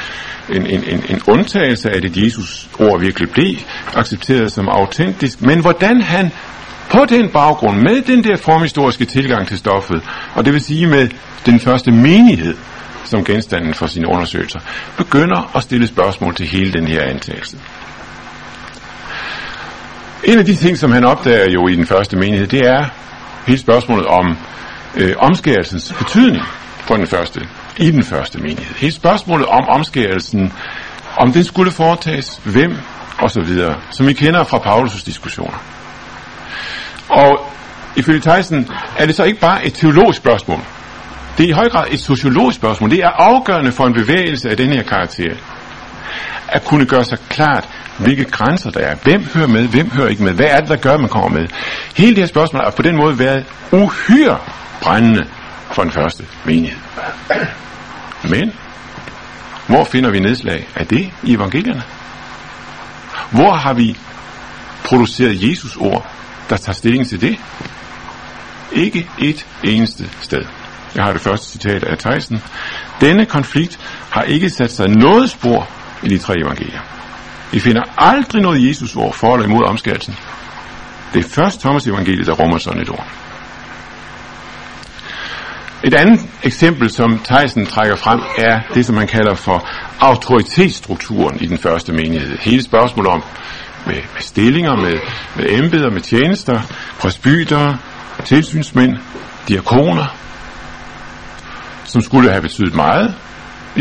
[0.49, 3.55] en, en, en, en undtagelse af, at Jesus ord virkelig blev
[3.95, 6.31] accepteret som autentisk, men hvordan han
[6.89, 10.01] på den baggrund, med den der formhistoriske tilgang til stoffet,
[10.35, 11.07] og det vil sige med
[11.45, 12.55] den første menighed
[13.05, 14.59] som genstanden for sine undersøgelser,
[14.97, 17.57] begynder at stille spørgsmål til hele den her antagelse.
[20.23, 22.85] En af de ting, som han opdager jo i den første menighed, det er
[23.49, 24.37] hele spørgsmålet om
[24.95, 26.43] øh, omskærelsens betydning
[26.79, 27.41] for den første,
[27.77, 28.75] i den første menighed.
[28.75, 30.53] Hele spørgsmålet om omskærelsen,
[31.17, 32.77] om den skulle foretages, hvem
[33.19, 35.57] og så videre, som vi kender fra Paulus' diskussioner.
[37.09, 37.51] Og
[37.95, 40.59] ifølge Theisen er det så ikke bare et teologisk spørgsmål.
[41.37, 42.89] Det er i høj grad et sociologisk spørgsmål.
[42.89, 45.35] Det er afgørende for en bevægelse af den her karakter.
[46.51, 48.95] At kunne gøre sig klart, hvilke grænser der er.
[49.03, 50.33] Hvem hører med, hvem hører ikke med?
[50.33, 51.47] Hvad er det, der gør, at man kommer med?
[51.95, 54.37] Hele det her spørgsmål har på den måde været uhyre
[54.81, 55.27] brændende
[55.71, 56.79] for den første menighed.
[58.23, 58.53] Men,
[59.67, 61.83] hvor finder vi nedslag af det i evangelierne?
[63.31, 63.97] Hvor har vi
[64.83, 66.11] produceret Jesus ord,
[66.49, 67.37] der tager stilling til det?
[68.71, 70.45] Ikke et eneste sted.
[70.95, 72.41] Jeg har det første citat af Theisen.
[73.01, 73.79] Denne konflikt
[74.09, 75.69] har ikke sat sig noget spor
[76.03, 76.79] i de tre evangelier.
[77.51, 80.15] Vi finder aldrig noget Jesus ord for eller imod omskærelsen.
[81.13, 83.07] Det er først Thomas evangeliet, der rummer sådan et ord.
[85.83, 89.67] Et andet eksempel, som Theisen trækker frem, er det, som man kalder for
[89.99, 92.37] autoritetsstrukturen i den første menighed.
[92.37, 93.23] Hele spørgsmålet om
[93.85, 94.99] med, med stillinger, med,
[95.35, 96.61] med embeder, med tjenester,
[96.99, 97.77] presbyter,
[98.25, 98.97] tilsynsmænd,
[99.47, 100.15] diakoner,
[101.83, 103.15] som skulle have betydet meget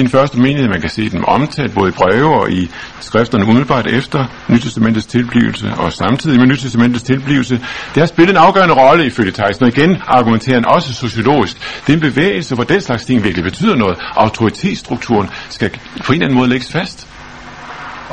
[0.03, 0.69] den første menighed.
[0.69, 2.71] Man kan se dem omtalt både i breve og i
[3.01, 7.61] skrifterne umiddelbart efter Nytestamentets tilblivelse og samtidig med Nytestamentets tilblivelse.
[7.95, 11.57] Det har spillet en afgørende rolle ifølge Theisen, og igen argumenterer han også sociologisk.
[11.87, 13.99] Det er en bevægelse, hvor den slags ting virkelig betyder noget.
[14.17, 15.71] Autoritetsstrukturen skal
[16.05, 17.09] på en eller anden måde lægges fast.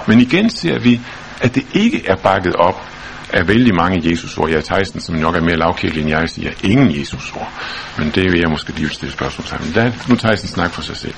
[0.08, 1.02] Men igen ser vi,
[1.42, 2.82] at det ikke er bakket op
[3.36, 4.50] er vældig mange Jesusord.
[4.50, 7.52] Jeg er Theisen, som nok er mere lavkirkelig end jeg, siger ingen Jesusord.
[7.98, 9.72] Men det vil jeg måske lige stille spørgsmål sammen.
[9.76, 11.14] Lad nu Theisen snakke for sig selv.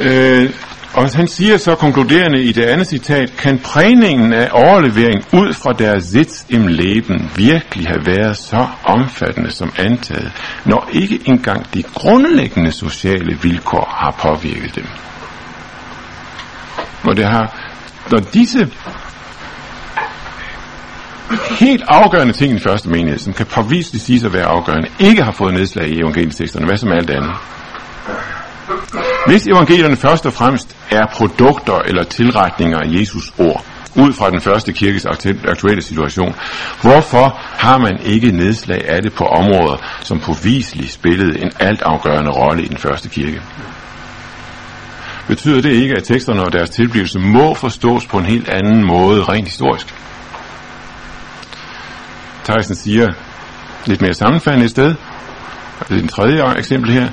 [0.00, 0.50] Øh,
[0.94, 5.72] og han siger så konkluderende i det andet citat, kan prægningen af overlevering ud fra
[5.72, 10.32] deres sits im leben virkelig have været så omfattende som antaget,
[10.64, 14.86] når ikke engang de grundlæggende sociale vilkår har påvirket dem.
[17.04, 17.54] Og det har,
[18.10, 18.68] når disse
[21.58, 25.22] helt afgørende ting i den første menighed, som kan påviseligt sige at være afgørende, ikke
[25.22, 27.32] har fået nedslag i evangelieteksterne, hvad som alt andet.
[29.26, 33.64] Hvis evangelierne først og fremmest er produkter eller tilretninger af Jesus ord,
[33.96, 35.06] ud fra den første kirkes
[35.48, 36.34] aktuelle situation,
[36.82, 42.62] hvorfor har man ikke nedslag af det på områder, som påviseligt spillede en altafgørende rolle
[42.62, 43.42] i den første kirke?
[45.26, 49.22] Betyder det ikke, at teksterne og deres tilblivelse må forstås på en helt anden måde
[49.22, 49.94] rent historisk?
[52.48, 53.12] Tyson siger
[53.86, 54.94] lidt mere sammenfattende et sted,
[55.88, 57.08] det er den tredje eksempel her,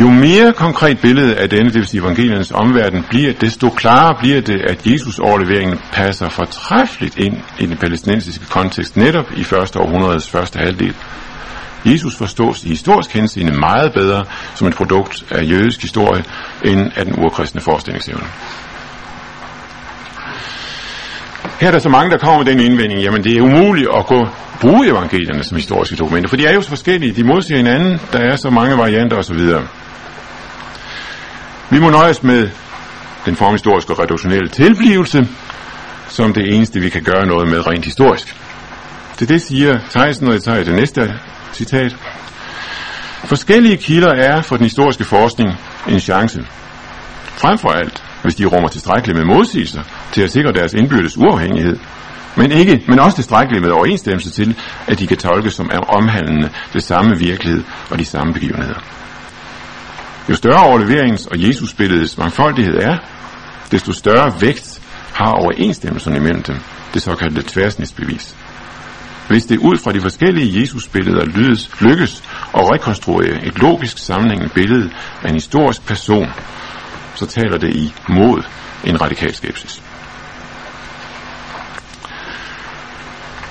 [0.00, 4.40] jo mere konkret billede af denne, det vil sige evangeliernes omverden, bliver, desto klarere bliver
[4.40, 10.28] det, at Jesus overleveringen passer fortræffeligt ind i den palæstinensiske kontekst, netop i første århundredes
[10.28, 10.94] første halvdel.
[11.84, 16.24] Jesus forstås i historisk henseende meget bedre som et produkt af jødisk historie,
[16.64, 18.24] end af den urkristne forestillingsevne.
[21.60, 24.06] Her er der så mange, der kommer med den indvending, jamen det er umuligt at
[24.06, 24.28] gå
[24.60, 28.18] bruge evangelierne som historiske dokumenter, for de er jo så forskellige, de modsiger hinanden, der
[28.18, 29.40] er så mange varianter osv.
[31.70, 32.48] Vi må nøjes med
[33.26, 35.28] den formhistoriske og reduktionelle tilblivelse,
[36.08, 38.36] som det eneste, vi kan gøre noget med rent historisk.
[39.16, 41.14] Til det siger Theisen, og jeg tager det næste
[41.52, 41.96] citat.
[43.24, 45.50] Forskellige kilder er for den historiske forskning
[45.88, 46.40] en chance.
[47.24, 51.78] Frem for alt, hvis de rummer tilstrækkeligt med modsigelser til at sikre deres indbyrdes uafhængighed,
[52.36, 54.56] men, ikke, men også tilstrækkeligt med overensstemmelse til,
[54.86, 58.80] at de kan tolkes som omhandlende det samme virkelighed og de samme begivenheder.
[60.28, 62.96] Jo større overleverings- og Jesusbilledets mangfoldighed er,
[63.70, 64.80] desto større vægt
[65.12, 66.56] har overensstemmelsen imellem dem,
[66.94, 68.36] det såkaldte tværsnitsbevis.
[69.28, 72.22] Hvis det ud fra de forskellige Jesusbilleder lydes, lykkes
[72.54, 74.90] at rekonstruere et logisk sammenhængende billede
[75.22, 76.26] af en historisk person,
[77.18, 78.42] så taler det i mod
[78.84, 79.82] en radikal skepsis.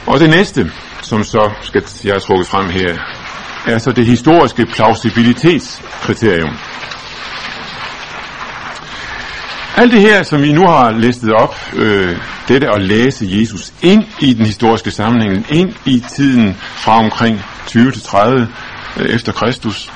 [0.05, 2.97] Og det næste, som så skal jeg har trukket frem her,
[3.65, 6.57] er så det historiske plausibilitetskriterium.
[9.78, 14.03] Alt det her, som vi nu har listet op, øh, dette at læse Jesus ind
[14.22, 18.47] i den historiske sammenhæng, ind i tiden fra omkring 20 til 30
[18.97, 19.91] øh, efter Kristus,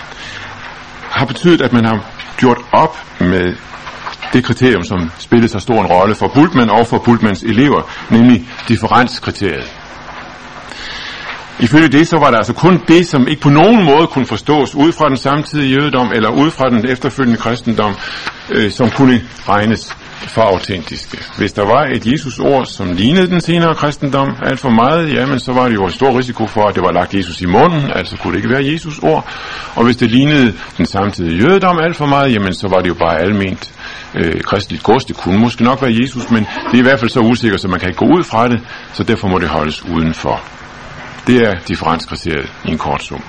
[1.09, 3.55] har betydet, at man har gjort op med
[4.33, 8.47] det kriterium, som spillede så stor en rolle for Bultmann og for Bultmanns elever, nemlig
[8.67, 9.80] differenskriteriet.
[11.59, 14.75] Ifølge det, så var der altså kun det, som ikke på nogen måde kunne forstås
[14.75, 17.95] ud fra den samtidige jødedom, eller ud fra den efterfølgende kristendom,
[18.51, 19.95] øh, som kunne regnes
[20.27, 21.17] for autentiske.
[21.37, 25.53] Hvis der var et Jesus-ord, som lignede den senere kristendom alt for meget, jamen så
[25.53, 28.17] var det jo en stor risiko for, at det var lagt Jesus i munden, altså
[28.17, 29.29] kunne det ikke være Jesus-ord.
[29.75, 32.93] Og hvis det lignede den samtidige jødedom alt for meget, jamen så var det jo
[32.93, 33.73] bare alment
[34.15, 35.05] øh, kristeligt gods.
[35.05, 37.67] Det kunne måske nok være Jesus, men det er i hvert fald så usikkert, så
[37.67, 38.59] man kan ikke gå ud fra det,
[38.93, 40.60] så derfor må det holdes udenfor.
[41.27, 43.23] Det er differenskriteriet i en kort sum.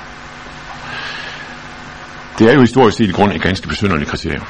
[2.39, 4.47] Det er jo historisk set i grund et ganske besynderligt kriterium.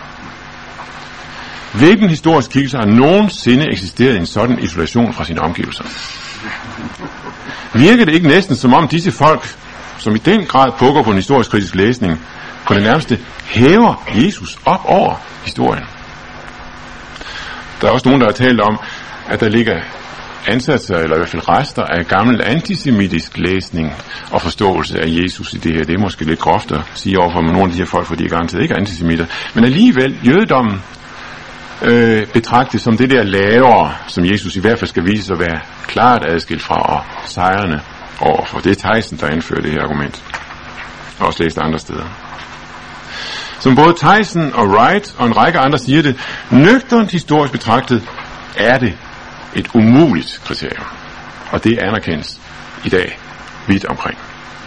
[1.72, 5.84] Hvilken historisk kilde har nogensinde eksisteret i en sådan isolation fra sine omgivelser?
[7.78, 9.56] Virker det ikke næsten som om disse folk,
[9.98, 12.26] som i den grad pukker på en historisk kritisk læsning,
[12.66, 15.14] på det nærmeste hæver Jesus op over
[15.44, 15.84] historien?
[17.80, 18.78] Der er også nogen, der har talt om,
[19.28, 19.80] at der ligger
[20.46, 23.92] ansatser, eller i hvert fald rester af gammel antisemitisk læsning
[24.30, 25.84] og forståelse af Jesus i det her.
[25.84, 28.24] Det er måske lidt groft at sige overfor nogle af de her folk, for de
[28.24, 29.26] er garanteret ikke antisemitter.
[29.54, 30.82] Men alligevel, jødedommen
[31.82, 35.40] øh, betragtes som det der lavere, som Jesus i hvert fald skal vise sig at
[35.40, 37.80] være klart adskilt fra og sejrende
[38.20, 38.58] overfor.
[38.58, 40.24] Det er Tyson, der indfører det her argument.
[41.18, 42.04] Og også læst andre steder.
[43.60, 46.16] Som både Tyson og Wright og en række andre siger det,
[46.50, 48.02] nøgternt historisk betragtet
[48.56, 48.98] er det
[49.54, 50.86] et umuligt kriterium.
[51.50, 52.40] Og det anerkendes
[52.84, 53.18] i dag
[53.66, 54.18] vidt omkring.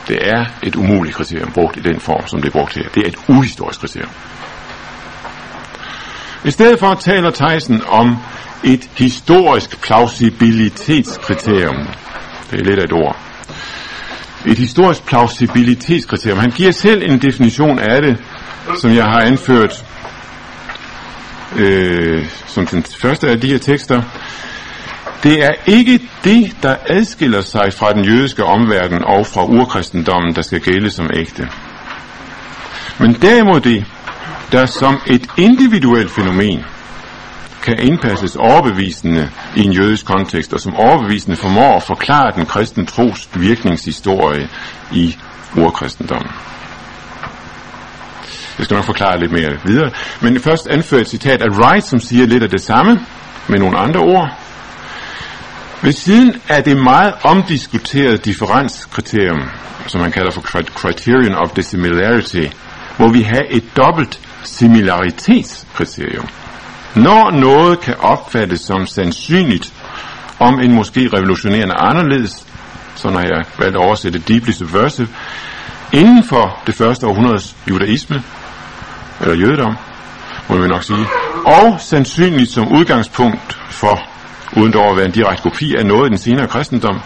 [0.07, 2.89] Det er et umuligt kriterium brugt i den form, som det er brugt her.
[2.95, 4.09] Det er et uhistorisk kriterium.
[6.45, 8.17] I stedet for taler Tyson om
[8.63, 11.87] et historisk plausibilitetskriterium.
[12.51, 13.17] Det er lidt af et ord.
[14.45, 16.39] Et historisk plausibilitetskriterium.
[16.39, 18.17] Han giver selv en definition af det,
[18.81, 19.85] som jeg har anført
[21.55, 24.01] øh, som den første af de her tekster.
[25.25, 30.41] Det er ikke det, der adskiller sig fra den jødiske omverden og fra urkristendommen, der
[30.41, 31.49] skal gælde som ægte.
[32.99, 33.85] Men derimod det,
[34.51, 36.63] der som et individuelt fænomen
[37.63, 42.85] kan indpasses overbevisende i en jødisk kontekst, og som overbevisende formår at forklare den kristne
[42.85, 44.49] tros virkningshistorie
[44.91, 45.17] i
[45.57, 46.31] urkristendommen.
[48.57, 49.91] Jeg skal nok forklare lidt mere videre.
[50.21, 52.99] Men først anfører et citat af Wright, som siger lidt af det samme,
[53.47, 54.44] med nogle andre ord.
[55.85, 59.41] Ved siden af det meget omdiskuterede differenskriterium,
[59.87, 60.41] som man kalder for
[60.75, 62.45] criterion of dissimilarity,
[62.97, 66.27] må vi have et dobbelt similaritetskriterium.
[66.95, 69.73] Når noget kan opfattes som sandsynligt,
[70.39, 72.47] om en måske revolutionerende anderledes,
[72.95, 75.07] så når jeg valgt at oversætte deeply subversive,
[75.93, 78.23] inden for det første århundredes judaisme,
[79.21, 79.75] eller jødedom,
[80.49, 81.05] må vi nok sige,
[81.45, 84.14] og sandsynligt som udgangspunkt for,
[84.57, 86.99] uden dog at være en direkte kopi af noget i den senere kristendom,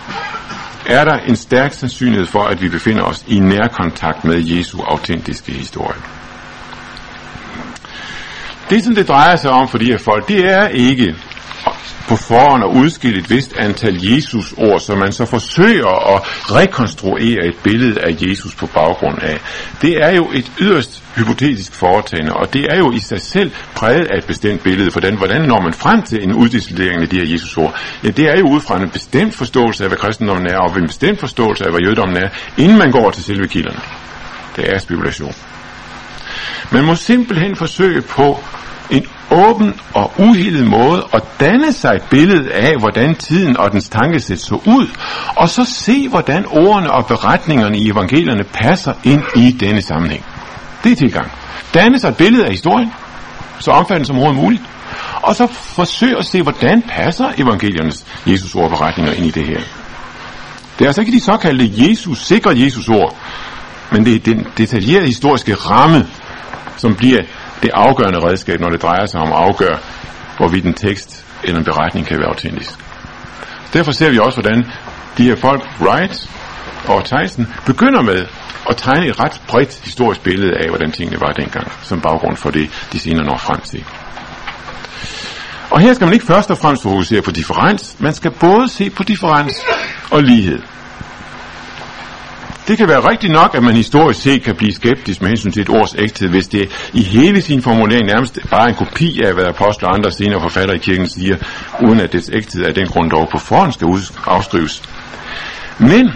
[0.85, 5.51] er der en stærk sandsynlighed for, at vi befinder os i nærkontakt med Jesu autentiske
[5.51, 5.99] historie.
[8.69, 11.15] Det, som det drejer sig om for de her folk, det er ikke
[12.09, 16.21] på forhånd at udskille et vist antal Jesus-ord, som man så forsøger at
[16.55, 19.39] rekonstruere et billede af Jesus på baggrund af.
[19.81, 24.05] Det er jo et yderst hypotetisk foretagende, og det er jo i sig selv præget
[24.05, 27.19] af et bestemt billede, for den, hvordan når man frem til en uddistillering af de
[27.19, 27.75] her Jesus-ord?
[28.03, 30.87] Ja, det er jo ud fra en bestemt forståelse af, hvad kristendommen er, og en
[30.87, 33.79] bestemt forståelse af, hvad jødommen er, inden man går til selve kilderne.
[34.55, 35.35] Det er spekulation.
[36.71, 38.39] Man må simpelthen forsøge på
[38.89, 43.89] en åben og uhildet måde at danne sig et billede af, hvordan tiden og dens
[43.89, 44.87] tankesæt så ud,
[45.35, 50.25] og så se, hvordan ordene og beretningerne i evangelierne passer ind i denne sammenhæng.
[50.83, 51.31] Det er tilgang.
[51.73, 52.93] Danne sig et billede af historien,
[53.59, 54.63] så omfattende som overhovedet muligt,
[55.21, 59.59] og så forsøge at se, hvordan passer evangeliernes Jesus ord beretninger ind i det her.
[60.79, 63.15] Det er altså ikke de såkaldte Jesus, sikre Jesus ord,
[63.91, 66.07] men det er den detaljerede historiske ramme,
[66.77, 67.21] som bliver
[67.63, 69.77] det afgørende redskab, når det drejer sig om at afgøre,
[70.37, 72.69] hvorvidt en tekst eller en beretning kan være autentisk.
[73.73, 74.65] Derfor ser vi også, hvordan
[75.17, 76.29] de her folk, Wright
[76.87, 78.25] og Tyson, begynder med
[78.69, 82.49] at tegne et ret bredt historisk billede af, hvordan tingene var dengang, som baggrund for
[82.49, 83.85] det, de senere når frem til.
[85.69, 88.89] Og her skal man ikke først og fremmest fokusere på differens, man skal både se
[88.89, 89.53] på differens
[90.11, 90.59] og lighed.
[92.69, 95.61] Det kan være rigtigt nok, at man historisk set kan blive skeptisk med hensyn til
[95.61, 99.33] et ords ægthed, hvis det i hele sin formulering nærmest bare er en kopi af,
[99.33, 101.35] hvad apostler og andre senere forfattere i kirken siger,
[101.81, 103.87] uden at dets ægthed af den grund dog på forhånd skal
[104.25, 104.83] afskrives.
[105.77, 106.09] Men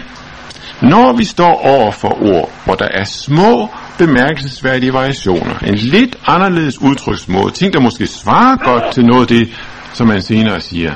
[0.82, 6.80] når vi står over for ord, hvor der er små bemærkelsesværdige variationer, en lidt anderledes
[6.80, 9.48] udtryksmåde, ting der måske svarer godt til noget af det,
[9.92, 10.92] som man senere siger,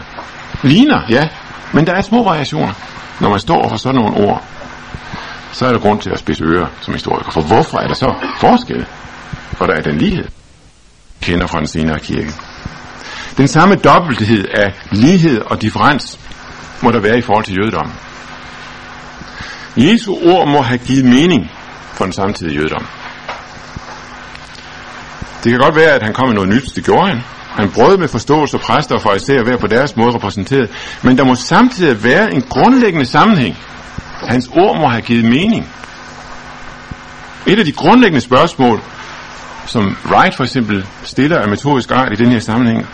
[0.62, 1.28] ligner, ja,
[1.72, 2.72] men der er små variationer,
[3.20, 4.44] når man står over for sådan nogle ord,
[5.52, 7.30] så er der grund til at spidse ører som historiker.
[7.30, 8.86] For hvorfor er der så forskel?
[9.52, 10.24] For der er den lighed,
[11.22, 12.32] kender fra den senere kirke.
[13.36, 16.20] Den samme dobbelthed af lighed og differens
[16.82, 17.94] må der være i forhold til jødedommen.
[19.76, 21.50] Jesu ord må have givet mening
[21.92, 22.86] for den samtidige jødedom.
[25.44, 27.22] Det kan godt være, at han kom med noget nyt, det gjorde han.
[27.48, 30.70] Han brød med forståelse og præster for især hver på deres måde repræsenteret.
[31.02, 33.56] Men der må samtidig være en grundlæggende sammenhæng
[34.28, 35.68] Hans ord må have givet mening.
[37.46, 38.80] Et af de grundlæggende spørgsmål,
[39.66, 42.86] som Wright for eksempel stiller af metodisk art i den her sammenhæng,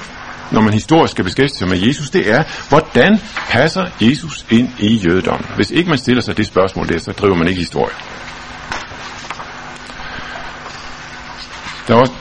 [0.53, 4.95] når man historisk skal beskæftige sig med Jesus, det er, hvordan passer Jesus ind i
[4.97, 5.47] jødedommen?
[5.57, 7.95] Hvis ikke man stiller sig det spørgsmål der, så driver man ikke historie.
[11.89, 12.13] Der er også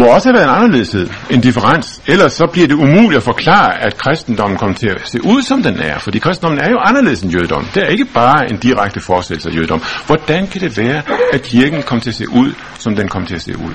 [0.00, 2.02] må også have været en anderledeshed, en differens.
[2.06, 5.62] Ellers så bliver det umuligt at forklare, at kristendommen kommer til at se ud, som
[5.62, 5.98] den er.
[5.98, 7.66] Fordi kristendommen er jo anderledes end jødedom.
[7.74, 9.82] Det er ikke bare en direkte forestillelse af jødedom.
[10.06, 13.34] Hvordan kan det være, at kirken kom til at se ud, som den kom til
[13.34, 13.74] at se ud?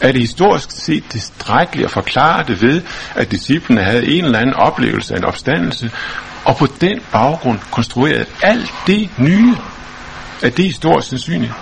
[0.00, 2.82] Er det historisk set tilstrækkeligt at forklare det ved,
[3.14, 5.90] at disciplene havde en eller anden oplevelse af en opstandelse,
[6.44, 9.56] og på den baggrund konstruerede alt det nye?
[10.42, 11.52] Er det historisk sandsynligt?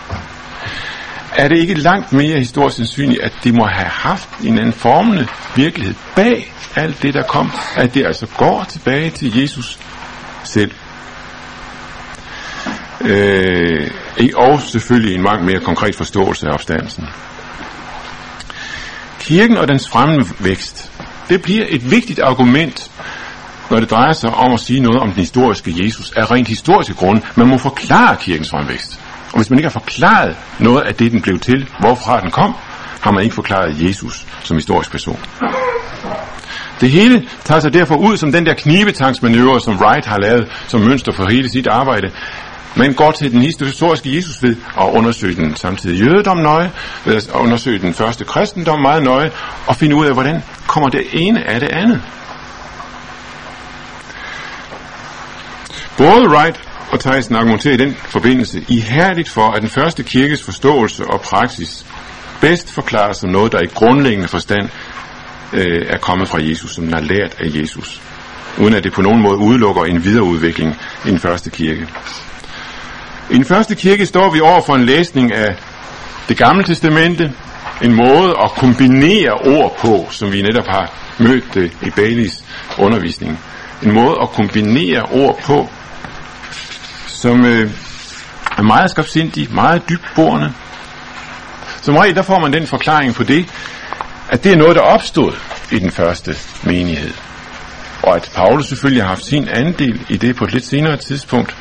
[1.36, 5.28] Er det ikke langt mere historisk sandsynligt, at de må have haft en anden formende
[5.56, 9.78] virkelighed bag alt det, der kom, at det altså går tilbage til Jesus
[10.44, 10.70] selv.
[13.00, 13.90] Øh,
[14.36, 17.04] og selvfølgelig en meget mere konkret forståelse af opstandelsen.
[19.20, 20.90] Kirken og dens fremvækst,
[21.28, 22.90] det bliver et vigtigt argument,
[23.70, 26.94] når det drejer sig om at sige noget om den historiske Jesus, af rent historiske
[26.94, 27.22] grunde.
[27.34, 29.00] Man må forklare kirkens fremvækst.
[29.32, 32.54] Og hvis man ikke har forklaret noget af det, den blev til, hvorfra den kom,
[33.00, 35.20] har man ikke forklaret Jesus som historisk person.
[36.80, 40.80] Det hele tager sig derfor ud som den der knibetangsmanøvre, som Wright har lavet som
[40.80, 42.10] mønster for hele sit arbejde.
[42.76, 46.70] Man går til den historiske Jesus ved at undersøge den samtidig jødedom nøje,
[47.04, 49.30] ved at undersøge den første kristendom meget nøje,
[49.66, 52.02] og finde ud af, hvordan kommer det ene af det andet.
[55.96, 56.60] Både Wright
[56.90, 61.86] og Theisen argumenterer i den forbindelse ihærdigt for, at den første kirkes forståelse og praksis
[62.40, 64.68] bedst forklares som noget, der i grundlæggende forstand
[65.52, 68.00] øh, er kommet fra Jesus, som den har lært af Jesus,
[68.58, 71.88] uden at det på nogen måde udelukker en videreudvikling i den første kirke.
[73.30, 75.56] I den første kirke står vi over for en læsning af
[76.28, 77.32] det gamle testamente,
[77.82, 82.44] en måde at kombinere ord på, som vi netop har mødt det i Baileys
[82.78, 83.38] undervisning.
[83.82, 85.68] En måde at kombinere ord på,
[87.16, 87.70] som øh,
[88.58, 90.52] er meget skabsindig, meget dybborende.
[91.82, 93.46] Som regel der får man den forklaring på det,
[94.28, 95.32] at det er noget, der opstod
[95.72, 97.12] i den første menighed.
[98.02, 101.56] Og at Paulus selvfølgelig har haft sin andel i det på et lidt senere tidspunkt.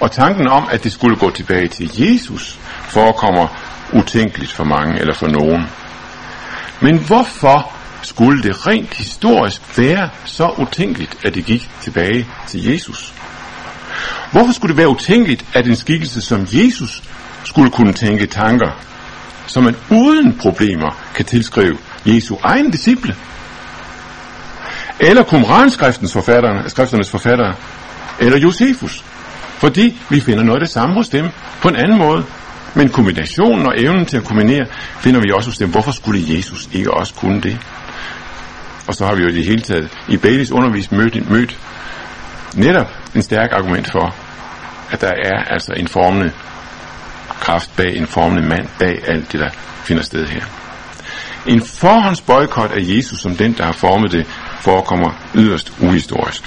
[0.00, 3.48] Og tanken om, at det skulle gå tilbage til Jesus, forekommer
[3.92, 5.62] utænkeligt for mange eller for nogen.
[6.80, 7.72] Men hvorfor
[8.02, 13.14] skulle det rent historisk være så utænkeligt, at det gik tilbage til Jesus?
[14.32, 17.02] Hvorfor skulle det være utænkeligt, at en skikkelse som Jesus
[17.44, 18.70] skulle kunne tænke tanker,
[19.46, 23.14] som man uden problemer kan tilskrive Jesu egen disciple?
[25.00, 27.54] Eller Qumran-skriftens forfattere, skrifternes forfattere,
[28.18, 29.04] eller Josefus?
[29.58, 31.28] Fordi vi finder noget af det samme hos dem
[31.62, 32.24] på en anden måde.
[32.74, 34.66] Men kombinationen og evnen til at kombinere
[35.00, 35.70] finder vi også hos dem.
[35.70, 37.58] Hvorfor skulle Jesus ikke også kunne det?
[38.86, 41.58] Og så har vi jo i det hele taget i Baileys undervisning mødt, mødt
[42.54, 44.14] netop en stærk argument for,
[44.90, 46.32] at der er altså en formende
[47.40, 49.50] kraft bag, en formende mand bag alt det, der
[49.84, 50.44] finder sted her.
[51.46, 54.26] En forhåndsboykot af Jesus som den, der har formet det,
[54.60, 56.42] forekommer yderst uhistorisk.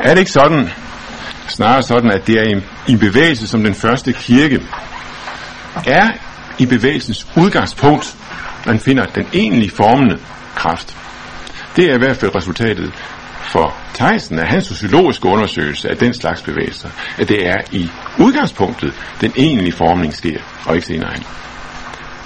[0.00, 0.70] Er det ikke sådan,
[1.48, 4.60] snarere sådan, at det er en, en bevægelse som den første kirke,
[5.86, 6.08] er
[6.58, 8.16] i bevægelsens udgangspunkt,
[8.66, 10.18] man finder den egentlige formende
[10.54, 10.96] kraft.
[11.76, 12.92] Det er i hvert fald resultatet
[13.42, 16.88] for Theisen af hans sociologiske undersøgelse af den slags bevægelser,
[17.18, 17.88] at det er i
[18.18, 21.24] udgangspunktet, den egentlige formning sker, og ikke senere hen.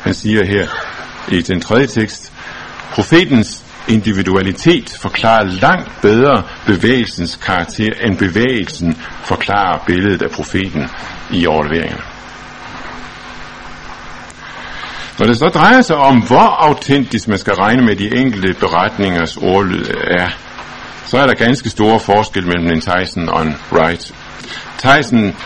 [0.03, 0.69] Han siger her
[1.29, 2.33] i den tredje tekst,
[2.93, 10.89] profetens individualitet forklarer langt bedre bevægelsens karakter, end bevægelsen forklarer billedet af profeten
[11.33, 12.03] i overleveringerne.
[15.19, 19.37] Når det så drejer sig om, hvor autentisk man skal regne med de enkelte beretningers
[19.37, 20.29] ordlyd er,
[21.15, 24.15] så er der ganske store forskel mellem en Tyson og en Wright.
[24.79, 25.37] Tyson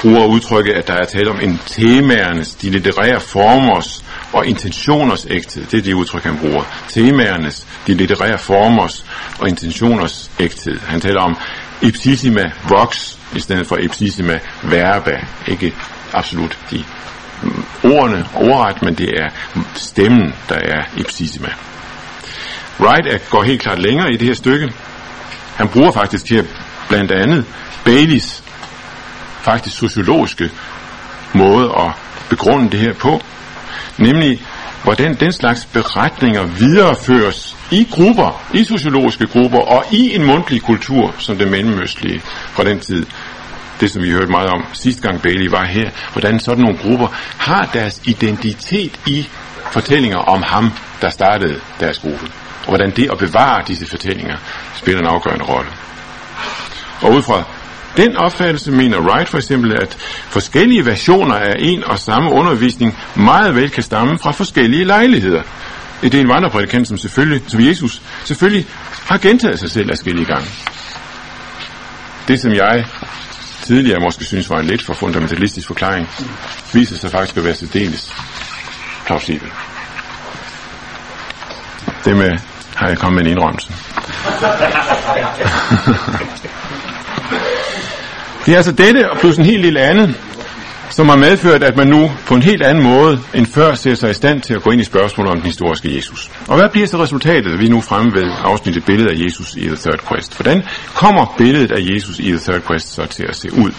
[0.00, 5.66] bruger udtrykket, at der er tale om en temaernes, de litterære formers og intentioners ægthed.
[5.66, 6.62] Det er det udtryk, han bruger.
[6.88, 9.04] Temaernes, de litterære formers
[9.38, 10.78] og intentioners ægthed.
[10.80, 11.36] Han taler om
[11.82, 15.26] ipsissima vox i stedet for ipsissima verba.
[15.46, 15.74] Ikke
[16.12, 16.84] absolut de
[17.42, 19.28] mm, ordene ordret, men det er
[19.74, 21.48] stemmen, der er ipsissima.
[22.80, 24.72] Wright er, går helt klart længere i det her stykke.
[25.56, 26.44] Han bruger faktisk her
[26.88, 27.44] blandt andet
[27.84, 28.42] Baileys
[29.44, 30.50] faktisk sociologiske
[31.34, 31.90] måde at
[32.30, 33.20] begrunde det her på.
[33.98, 34.42] Nemlig,
[34.82, 41.14] hvordan den slags beretninger videreføres i grupper, i sociologiske grupper og i en mundtlig kultur,
[41.18, 43.06] som det mellemøstlige fra den tid.
[43.80, 47.08] Det, som vi hørte meget om sidste gang Bailey var her, hvordan sådan nogle grupper
[47.38, 49.26] har deres identitet i
[49.72, 52.43] fortællinger om ham, der startede deres gruppe.
[52.66, 54.36] Og hvordan det at bevare disse fortællinger
[54.74, 55.70] spiller en afgørende rolle.
[57.02, 57.44] Og ud fra
[57.96, 59.96] den opfattelse mener Wright for eksempel, at
[60.28, 65.42] forskellige versioner af en og samme undervisning meget vel kan stamme fra forskellige lejligheder.
[66.02, 68.66] Det er en vandreprædikant, som selvfølgelig, som Jesus, selvfølgelig
[69.08, 70.46] har gentaget sig selv forskellige gange.
[72.28, 72.84] Det, som jeg
[73.62, 76.08] tidligere måske synes var en lidt for fundamentalistisk forklaring,
[76.72, 78.12] viser sig faktisk at være særdeles
[79.06, 79.50] plausibel.
[82.04, 82.38] Det med,
[82.74, 83.72] har jeg kommet med en indrømmelse.
[88.46, 90.14] Det er altså dette og plus en helt lille andet,
[90.90, 94.10] som har medført, at man nu på en helt anden måde end før ser sig
[94.10, 96.30] i stand til at gå ind i spørgsmålet om den historiske Jesus.
[96.48, 99.76] Og hvad bliver så resultatet, vi nu fremme ved afsnittet billedet af Jesus i The
[99.76, 100.36] Third Quest?
[100.36, 100.62] Hvordan
[100.94, 103.70] kommer billedet af Jesus i The Third Quest så til at se ud?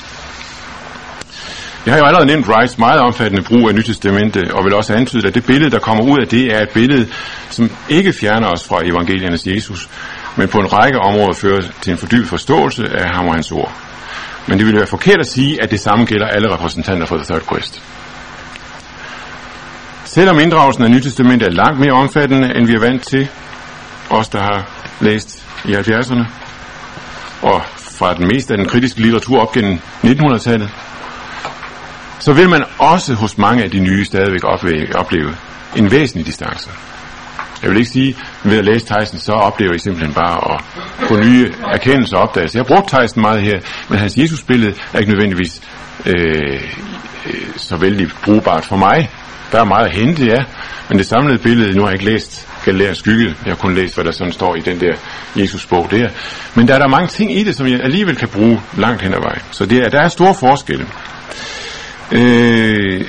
[1.86, 5.28] Jeg har jo allerede nævnt Wrights meget omfattende brug af Nytestamentet, og vil også antyde,
[5.28, 7.08] at det billede, der kommer ud af det, er et billede,
[7.50, 9.90] som ikke fjerner os fra evangeliernes Jesus,
[10.36, 13.74] men på en række områder fører til en fordybet forståelse af ham og hans ord.
[14.48, 17.26] Men det ville være forkert at sige, at det samme gælder alle repræsentanter for The
[17.26, 17.82] Third Quest.
[20.06, 23.28] Selvom inddragelsen af Nytestamentet er langt mere omfattende, end vi er vant til,
[24.10, 24.70] os der har
[25.00, 26.24] læst i 70'erne,
[27.42, 30.70] og fra den meste af den kritiske litteratur op gennem 1900-tallet,
[32.26, 34.44] så vil man også hos mange af de nye stadigvæk
[34.96, 35.36] opleve
[35.76, 36.70] en væsentlig distance.
[37.62, 40.62] Jeg vil ikke sige, at ved at læse Tyson, så oplever I simpelthen bare at
[41.08, 42.60] få nye erkendelser og opdagelser.
[42.60, 43.60] Jeg har brugt Tyson meget her,
[43.90, 45.62] men hans Jesusbillede er ikke nødvendigvis
[46.06, 46.62] øh,
[47.26, 49.10] øh, så vældig brugbart for mig.
[49.52, 50.44] Der er meget at hente, ja,
[50.90, 53.96] men det samlede billede, nu har jeg ikke læst Galileans skygge, jeg har kun læst,
[53.96, 54.96] hvad der sådan står i den der
[55.36, 56.10] Jesusbog der.
[56.56, 59.14] Men der er der mange ting i det, som jeg alligevel kan bruge langt hen
[59.14, 59.42] ad vejen.
[59.52, 60.86] Så det er, der er store forskelle.
[62.12, 63.06] Øh,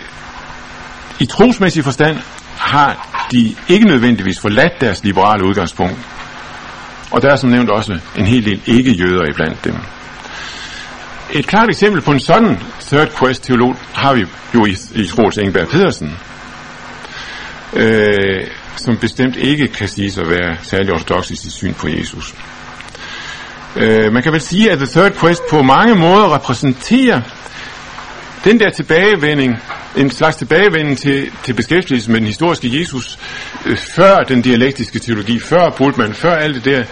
[1.20, 2.18] I trosmæssig forstand
[2.57, 5.99] har de ikke nødvendigvis forladt deres liberale udgangspunkt.
[7.11, 9.74] Og der er som nævnt også en hel del ikke-jøder iblandt dem.
[11.32, 14.24] Et klart eksempel på en sådan third quest teolog har vi
[14.55, 16.16] jo i, i Troels Engberg Pedersen,
[17.72, 22.34] øh, som bestemt ikke kan sige at være særlig ortodox i sit syn på Jesus.
[23.76, 27.20] Øh, man kan vel sige, at The Third Quest på mange måder repræsenterer
[28.47, 29.59] den der tilbagevending
[29.97, 33.18] en slags tilbagevending til, til beskæftigelsen med den historiske Jesus,
[33.66, 36.84] øh, før den dialektiske teologi, før Bultmann, før alt det der.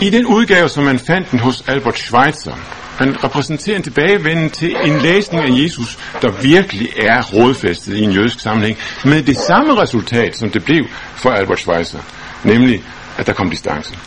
[0.00, 2.54] I den udgave, som man fandt den hos Albert Schweitzer,
[2.98, 8.12] han repræsenterer en tilbagevenden til en læsning af Jesus, der virkelig er rådfæstet i en
[8.12, 10.84] jødisk sammenhæng, med det samme resultat, som det blev
[11.14, 11.98] for Albert Schweitzer,
[12.44, 12.82] nemlig
[13.18, 13.98] at der kom distance.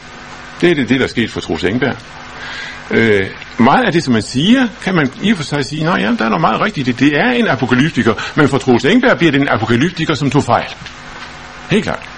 [0.61, 1.97] Det er det, det der skete for Troels Engberg.
[2.91, 5.99] Øh, meget af det, som man siger, kan man i og for sig sige, nej,
[5.99, 6.88] jamen, der er noget meget rigtigt.
[6.88, 10.43] Det, det er en apokalyptiker, men for Troels Engberg bliver det en apokalyptiker, som tog
[10.43, 10.75] fejl.
[11.69, 12.09] Helt klart.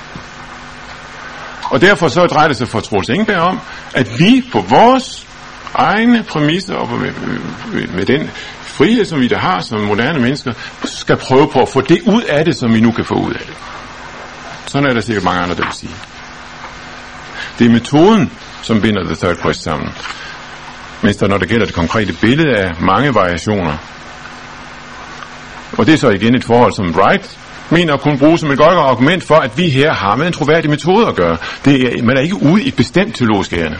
[1.63, 3.59] Og derfor så drejer det sig for Troels Engberg om,
[3.93, 5.27] at vi på vores
[5.73, 7.11] egne præmisser og med,
[7.73, 8.29] med, med den
[8.61, 10.53] frihed, som vi der har som moderne mennesker,
[10.83, 13.33] skal prøve på at få det ud af det, som vi nu kan få ud
[13.33, 13.55] af det.
[14.67, 15.95] Sådan er der sikkert mange andre, der vil sige.
[17.59, 19.89] Det er metoden, som binder The Third Quest sammen.
[21.05, 23.77] Mens der, når det gælder det konkrete billede, af mange variationer.
[25.77, 27.37] Og det er så igen et forhold, som Wright
[27.69, 30.33] mener at kunne bruge som et godt argument for, at vi her har med en
[30.33, 31.37] troværdig metode at gøre.
[31.65, 33.77] Det er, man er ikke ude i et bestemt teologisk ærende.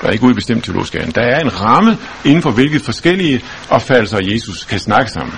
[0.00, 1.12] Der er ikke ude i et bestemt teologisk ærende.
[1.12, 5.34] Der er en ramme, inden for hvilket forskellige opfattelser af Jesus kan snakke sammen.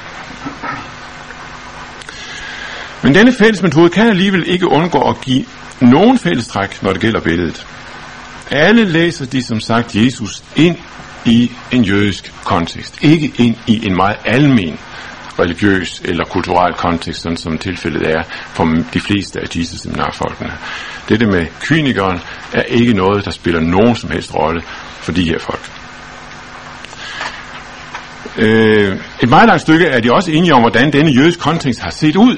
[3.03, 5.44] Men denne fælles metode kan alligevel ikke undgå at give
[5.80, 7.66] nogen fællestræk, når det gælder billedet.
[8.51, 10.76] Alle læser de som sagt Jesus ind
[11.24, 14.78] i en jødisk kontekst, ikke ind i en meget almen
[15.38, 20.53] religiøs eller kulturel kontekst, sådan som tilfældet er for de fleste af Jesus seminarfolkene.
[21.09, 22.20] Dette med kynikeren
[22.53, 24.62] er ikke noget, der spiller nogen som helst rolle
[25.01, 25.70] for de her folk.
[28.38, 31.90] Øh, et meget langt stykke er de også enige om, hvordan denne jødiske kontekst har
[31.90, 32.36] set ud.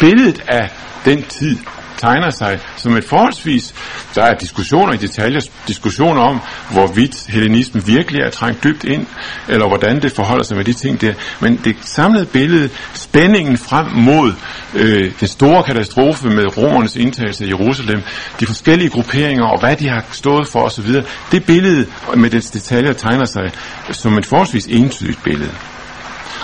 [0.00, 0.70] Billedet af
[1.04, 1.58] den tid
[1.98, 3.74] tegner sig som et forholdsvis,
[4.14, 6.40] der er diskussioner i detaljer, diskussioner om,
[6.70, 9.06] hvorvidt hellenismen virkelig er trængt dybt ind,
[9.48, 11.14] eller hvordan det forholder sig med de ting der.
[11.40, 14.32] Men det samlede billede, spændingen frem mod
[14.74, 18.02] øh, den store katastrofe med romernes indtagelse af Jerusalem,
[18.40, 20.92] de forskellige grupperinger og hvad de har stået for osv.,
[21.32, 21.86] det billede
[22.16, 23.50] med dets detaljer tegner sig
[23.92, 25.50] som et forholdsvis entydigt billede.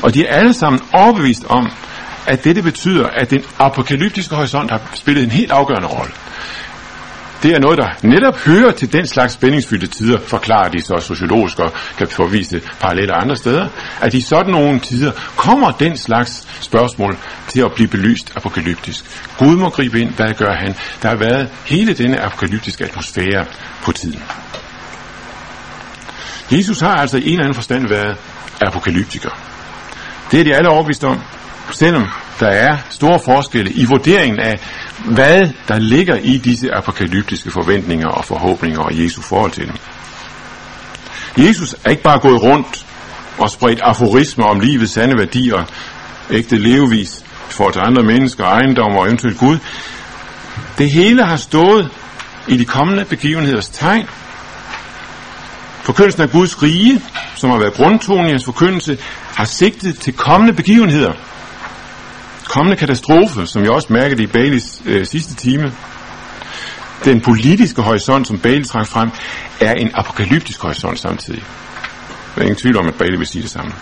[0.03, 1.71] Og de er alle sammen overbevist om,
[2.27, 6.13] at dette betyder, at den apokalyptiske horisont har spillet en helt afgørende rolle.
[7.45, 11.59] Det er noget, der netop hører til den slags spændingsfyldte tider, forklarer de så sociologisk
[11.59, 13.69] og kan forvise paralleller andre steder,
[14.01, 17.17] at i sådan nogle tider kommer den slags spørgsmål
[17.49, 19.05] til at blive belyst apokalyptisk.
[19.39, 20.75] Gud må gribe ind, hvad gør han?
[21.03, 23.45] Der har været hele denne apokalyptiske atmosfære
[23.83, 24.23] på tiden.
[26.51, 28.17] Jesus har altså i en eller anden forstand været
[28.61, 29.31] apokalyptiker.
[30.31, 31.21] Det er de alle overbevist om,
[31.71, 32.09] selvom
[32.41, 34.61] der er store forskelle i vurderingen af,
[35.05, 39.77] hvad der ligger i disse apokalyptiske forventninger og forhåbninger og Jesu forhold til dem.
[41.39, 42.87] Jesus er ikke bare gået rundt
[43.39, 45.65] og spredt aforismer om livets sande værdier,
[46.31, 49.59] ægte levevis for til andre mennesker, ejendom og eventuelt Gud.
[50.79, 51.91] Det hele har stået
[52.49, 54.07] i de kommende begivenheders tegn.
[55.83, 57.01] Forkyndelsen af Guds rige,
[57.35, 58.99] som har været grundtonen i hans forkyndelse,
[59.35, 61.13] har sigtet til kommende begivenheder–
[62.45, 65.73] kommende katastrofe, som jeg også mærkede i Baileys øh, sidste time,
[67.05, 69.11] den politiske horisont, som Bailey trak frem,
[69.61, 71.43] er en apokalyptisk horisont samtidig.
[72.35, 73.73] Der er ingen tvivl om, at Bailey vil sige det samme.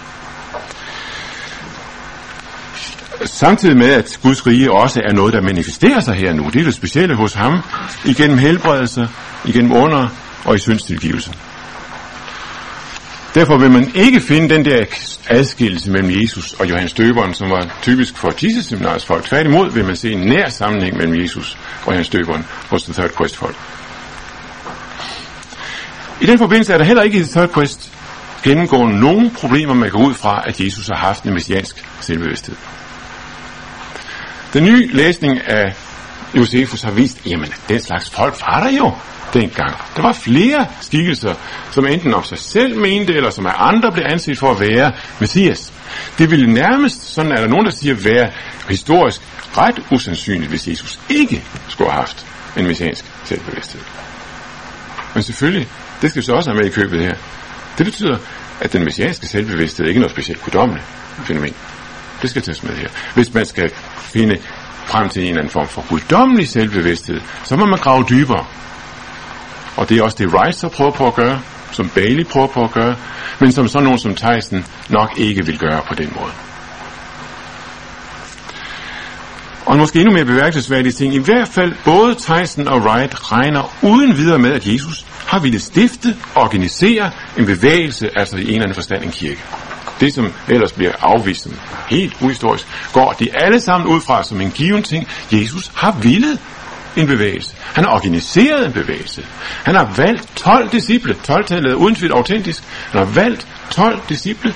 [3.24, 6.50] Samtidig med, at Guds rige også er noget, der manifesterer sig her nu.
[6.52, 7.62] Det er det specielle hos ham,
[8.04, 9.08] igennem helbredelse,
[9.44, 10.08] igennem under
[10.44, 11.32] og i syndstilgivelse.
[13.35, 14.85] Derfor vil man ikke finde den der
[15.28, 19.24] adskillelse mellem Jesus og Johannes Døberen, som var typisk for Jesus seminars folk.
[19.24, 23.16] Tværtimod vil man se en nær sammenhæng mellem Jesus og Johannes Døberen hos The Third
[23.16, 23.57] Quest folk.
[26.20, 27.93] I den forbindelse er der heller ikke i The Third Quest
[28.43, 32.57] gennemgår nogen problemer man går ud fra, at Jesus har haft en messiansk selvbevidsthed.
[34.53, 35.74] Den nye læsning af
[36.35, 38.93] Josefus har vist, jamen den slags folk var der jo
[39.35, 39.76] dengang.
[39.97, 41.35] Der var flere skikkelser,
[41.70, 44.93] som enten om sig selv mente, eller som af andre blev anset for at være
[45.20, 45.72] Messias.
[46.18, 48.31] Det ville nærmest, sådan er der nogen, der siger, være
[48.69, 49.20] historisk
[49.56, 53.81] ret usandsynligt, hvis Jesus ikke skulle have haft en messiansk selvbevidsthed.
[55.15, 55.69] Men selvfølgelig,
[56.02, 57.15] det skal vi så også have med i købet her.
[57.78, 58.19] Det betyder,
[58.61, 60.86] at den messianske selvbevidsthed ikke er noget specielt guddommeligt
[61.24, 61.55] fænomen.
[62.23, 62.89] Det skal tages med her.
[63.15, 64.39] Hvis man skal finde
[64.93, 68.44] frem til en eller anden form for guddommelig selvbevidsthed, så må man grave dybere.
[69.77, 71.40] Og det er også det Rice prøver på at gøre,
[71.73, 72.97] som Bailey prøver på at gøre,
[73.40, 76.32] men som sådan nogen som Tyson nok ikke vil gøre på den måde.
[79.66, 84.16] Og måske endnu mere beværkelsesværdige ting, i hvert fald både Tyson og Wright regner uden
[84.16, 88.62] videre med, at Jesus har ville stifte og organisere en bevægelse, altså i en eller
[88.62, 89.40] anden forstand en kirke
[90.03, 91.53] det som ellers bliver afvist som
[91.89, 95.09] helt uhistorisk, går de alle sammen ud fra som en given ting.
[95.33, 96.39] Jesus har villet
[96.97, 97.55] en bevægelse.
[97.74, 99.24] Han har organiseret en bevægelse.
[99.65, 101.16] Han har valgt 12 disciple.
[101.29, 102.62] 12-tallet er uden tvivl autentisk.
[102.91, 104.55] Han har valgt 12 disciple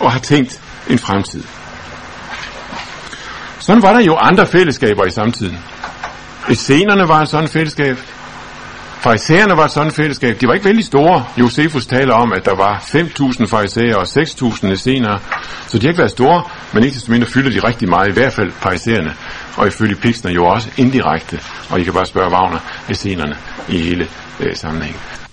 [0.00, 1.42] og har tænkt en fremtid.
[3.58, 5.58] Sådan var der jo andre fællesskaber i samtiden.
[6.48, 7.98] Essenerne var et sådan fællesskab.
[9.00, 10.40] Farisæerne var et sådan fællesskab.
[10.40, 11.24] De var ikke vældig store.
[11.36, 15.18] Josefus taler om, at der var 5.000 farisæer og 6.000 senere.
[15.66, 16.42] Så de har ikke været store,
[16.72, 19.14] men ikke desto mindre fylder de rigtig meget, i hvert fald farisæerne.
[19.56, 21.40] Og ifølge Pixner jo også indirekte.
[21.70, 22.58] Og I kan bare spørge Wagner,
[22.88, 23.36] essenerne
[23.68, 24.08] i hele
[24.40, 25.25] øh, sammenhængen.